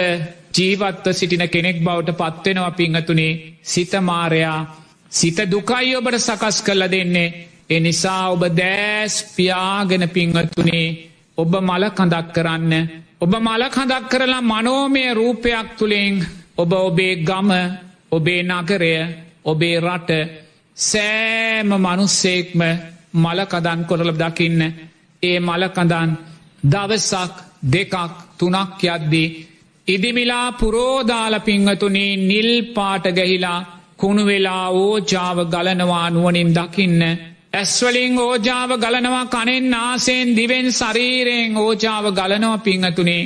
[0.52, 4.58] ජීවත්ව සිටින කෙනෙක් බවට පත්වෙනවා පිංහතුනේ සිතමාරයා
[5.12, 7.34] සිත දුකයි ඔබට සකස් කල්ල දෙන්නේ.
[7.70, 10.86] එනිසා ඔබ දෑස් පියාගෙන පිංහතුනේ
[11.38, 12.72] ඔබ මලකඳක් කරන්න.
[13.20, 16.14] ඔබ මලකඳක් කරලා මනෝමය රූපයක් තුළින්
[16.56, 17.50] ඔබ ඔබේ ගම
[18.12, 18.92] ඔබේ නගරය
[19.44, 20.10] ඔබේ රට
[20.76, 22.60] සෑම මනුස්සෙක්ම
[23.14, 24.60] මලකදන් කොරල දකින්න
[25.22, 26.10] ඒ මලකඳන්
[26.64, 27.94] දවසක් දෙකක්
[28.38, 29.34] තුනක් යද්දී.
[29.86, 37.02] ඉදිමිලා පුරෝදාල පිංහතුනේ නිල් පාට ගැහිලා කුණුවෙලා ඕජාව ගලනවා නුවනින් දකින්න.
[37.56, 43.22] ඇස්වලින් ඕජාව ගලනවා කනෙන් ආසයෙන් දිවෙන් ශරීරයෙන් ඕජාව ගලනව පිංහතුනේ.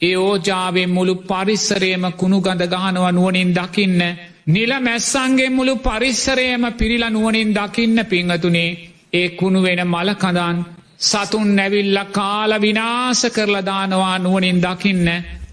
[0.00, 4.00] ඒ ඕජාවෙන් මුළු පරිස්සරේම කුණු ගඳ ගහනවා නුවනින් දකින්න.
[4.46, 8.78] නිල මැස්සන්ගේ මුළු පරිස්සරයම පිරිල නුවනින් දකින්න පිංහතුනේ.
[9.12, 10.58] ඒ කුණු වෙන මලකඳන්
[11.00, 15.06] සතුන් නැවිල්ල කාල විනාස කරලදානවා නුවනින් දකින්න.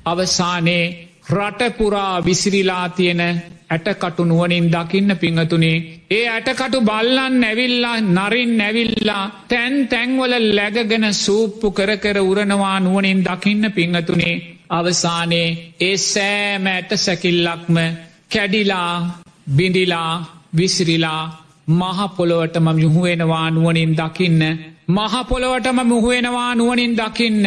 [0.05, 0.86] අවසානයේ
[1.30, 3.21] රටපුරා විසිරිලා තියෙන
[3.70, 5.78] ඇටකටු නුවනින් දකින්න පිංහතුනේ.
[6.11, 13.72] ඒ ඇටකටු බල්ලන් නැවිල්ලා නරින් නැවිල්ලා තැන් තැන්වල läගගෙන සූප්පු කර කර උරනවා නුවනින් දකින්න
[13.72, 14.36] පිංහතුනේ.
[14.70, 17.76] අවසානයේ ඒ සෑම ඇට සැකිල්ලක්ම
[18.32, 18.93] කැඩිලා
[19.57, 20.13] බිඳිලා
[20.55, 21.24] විසිරිලා
[21.72, 24.41] මහපොළොවටම යුහුවෙනවා නුවනින් දකින්න.
[24.89, 27.45] මහපොළොවටම මුහුවෙනවා නුවනින් දකින්න.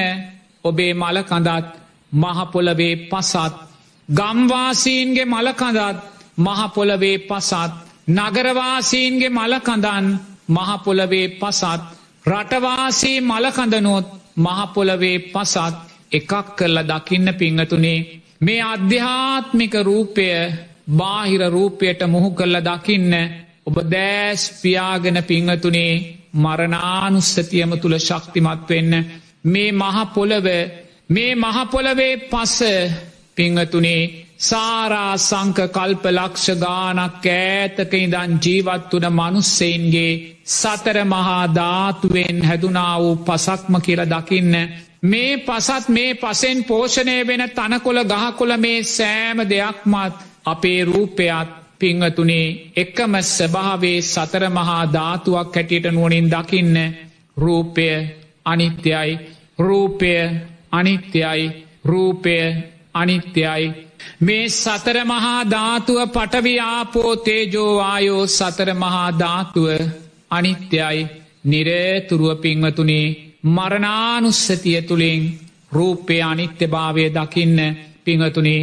[0.65, 1.67] ඔබේ මලකඳත්
[2.13, 3.70] මහපොළවේ පසත්
[4.11, 5.99] ගම්වාසීන්ගේ මලකඳත්
[6.39, 7.73] මහපොළවේ පසත්.
[8.11, 10.07] නගරවාසීන්ගේ මලකඳන්
[10.49, 11.81] මහපොළවේ පසත්.
[12.27, 14.07] රටවාසී මලකඳනොත්
[14.37, 15.75] මහපොළවේ පසත්.
[16.13, 17.99] එකක් කරල දකින්න පිංහතුනේ
[18.41, 20.27] මේ අධ්‍යාත්මික රූපය
[20.91, 23.13] බාහිර රූපයට මුහු කරල දකින්න
[23.67, 25.93] ඔබ දෑස් පියාගෙන පිංහතුනේ
[26.35, 28.93] මරණානුස්සතියම තුළ ශක්තිමත් වෙන්න.
[29.45, 30.47] මේ මහපොළව
[31.09, 32.57] මේ මහපොළවේ පස
[33.41, 34.03] පිංහතුනේ
[34.41, 40.13] සාරා සංක කල්ප ලක්ෂ ගානක් ඈතක ඉදන් ජීවත්වන මනුස්සෙන්ගේ
[40.51, 44.55] සතර මහා ධාතුවෙන් හැදුනා වූ පසක්ම කියල දකින්න
[45.05, 50.17] මේ පසත් මේ පසෙන් පෝෂණය වෙන තනකොළ ගහකොළ මේ සෑම දෙයක්මත්
[50.47, 56.77] අපේ රූපයත් පිංහතුනේ එකම ස්භාවේ සතර මහා ධාතුවක් හැටියට නුවනින් දකින්න
[57.37, 57.87] රූපය
[58.45, 59.19] අනිත්‍යයි.
[59.59, 60.13] රූපය
[60.73, 61.43] අනිත්‍යයි.
[61.85, 62.37] රූපය
[62.95, 63.65] අනිත්‍යයි.
[64.21, 69.67] මේ සතර මහා ධාතුව පටවියාපෝ තේජෝවායෝ සතර මහා ධාතුව
[70.31, 71.09] අනිත්‍යයි.
[71.45, 73.07] නිරේතුරුව පිංවතුනේ
[73.47, 75.23] මරණානුස්සතිය තුළින්
[75.73, 77.59] රූපය අනිත්‍ය භාවය දකින්න
[78.05, 78.63] පිංහතුනේ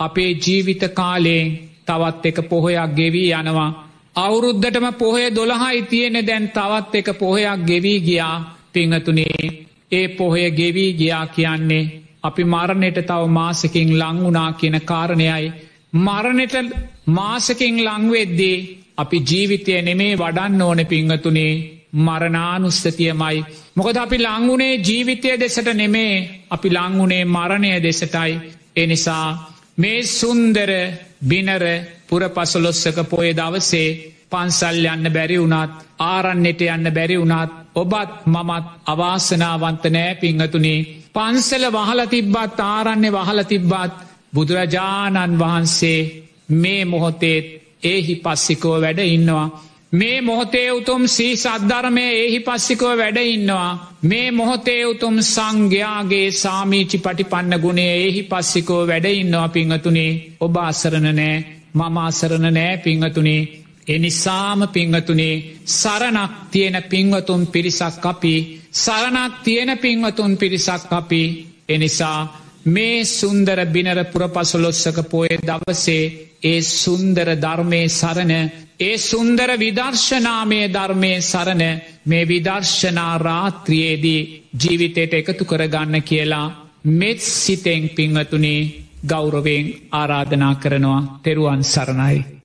[0.00, 1.54] අපේ ජීවිත කාලයෙන්
[1.86, 3.70] තවත් එක පොහොයක් ගෙවී යනවා.
[4.16, 8.36] අවුරුද්ධටම පොහේ දොළහයි තියෙන දැන් තවත් එක පොහොයක් ගෙවී ගියා
[8.72, 9.40] පිංහතුනේ
[9.92, 15.52] ඒ පොහය ගෙවී ගියා කියන්නේ අපි මරණයට තව මාසකින් ලංවුනා කියන කාරණයයි.
[15.98, 16.54] මරණට
[17.08, 18.56] මාසකින් ලංවෙද්දී
[18.96, 21.52] අපි ජීවිතය නෙමේ වඩන්න ඕන පිංහතුනේ
[21.98, 23.44] මරණානුස්ථතියමයි.
[23.74, 26.14] මොකද අපි ලංගුණේ ජීවිතය දෙසට නෙමේ
[26.50, 28.32] අපි ලංගුණේ මරණය දෙසටයි.
[28.76, 29.26] එනිසා
[29.78, 30.70] මේ සුන්දර
[31.22, 31.64] බිනර
[32.08, 33.88] පුරපසලොස්සක පොය දවසේ
[34.30, 40.78] පන්සල් යන්න බැරි වුණත් ආරන්නට යන්න බැරි වුණත් ඔබත් මමත් අවාසනාවන්ත නෑ පිංහතුනේ
[41.16, 43.94] පන්සල වහල තිබ්බත් ආරන්නේ වහල තිබ්බත්
[44.32, 46.00] බුදුරජාණන් වහන්සේ
[46.54, 47.46] මේ මොහොතේත්
[47.84, 49.48] ඒහි පස්සිකෝ වැඩ ඉන්නවා.
[49.92, 53.70] මේ මොහොතේ උතුම් සී සද්ධර්මය ඒහි පස්සිකෝ වැඩ ඉන්නවා.
[54.02, 60.10] මේ මොහොතේ උතුම් සංඝයාගේ සාමීචි පටිපන්න ගුණේ ඒහි පස්සිකෝ වැඩ ඉන්නවා පිංහතුනේ
[60.40, 61.36] ඔබ අසරණ නෑ
[61.74, 63.40] මම අසරණ නෑ පිංහතුනේ
[63.88, 65.34] එනිසාම පිංහතුනේ
[65.72, 68.34] සරණක් තියෙන පිංවතුන් පිරිසක් අපි
[68.76, 71.22] සරණක් තියෙන පිංවතුන් පිරිසක් අපි
[71.68, 72.20] එනිසා
[72.66, 76.04] මේ සුන්දර බිනර පුරපසුලොස්සක පෝය දවසේ
[76.44, 78.32] ඒ සුන්දර ධර්මය සරණ
[78.80, 81.64] ඒ සුන්දර විදර්ශනාමය ධර්මය සරණ
[82.04, 84.20] මේ විදර්ශනා රාත්‍රියයේදී
[84.54, 86.54] ජීවිතයට එකතු කරගන්න කියලා
[86.92, 88.70] මෙත් සිතෙන් පිංවතුනේ
[89.04, 92.35] ගෞරවෙන් ආරාධනා කරනවා තෙරුවන් සරණයි.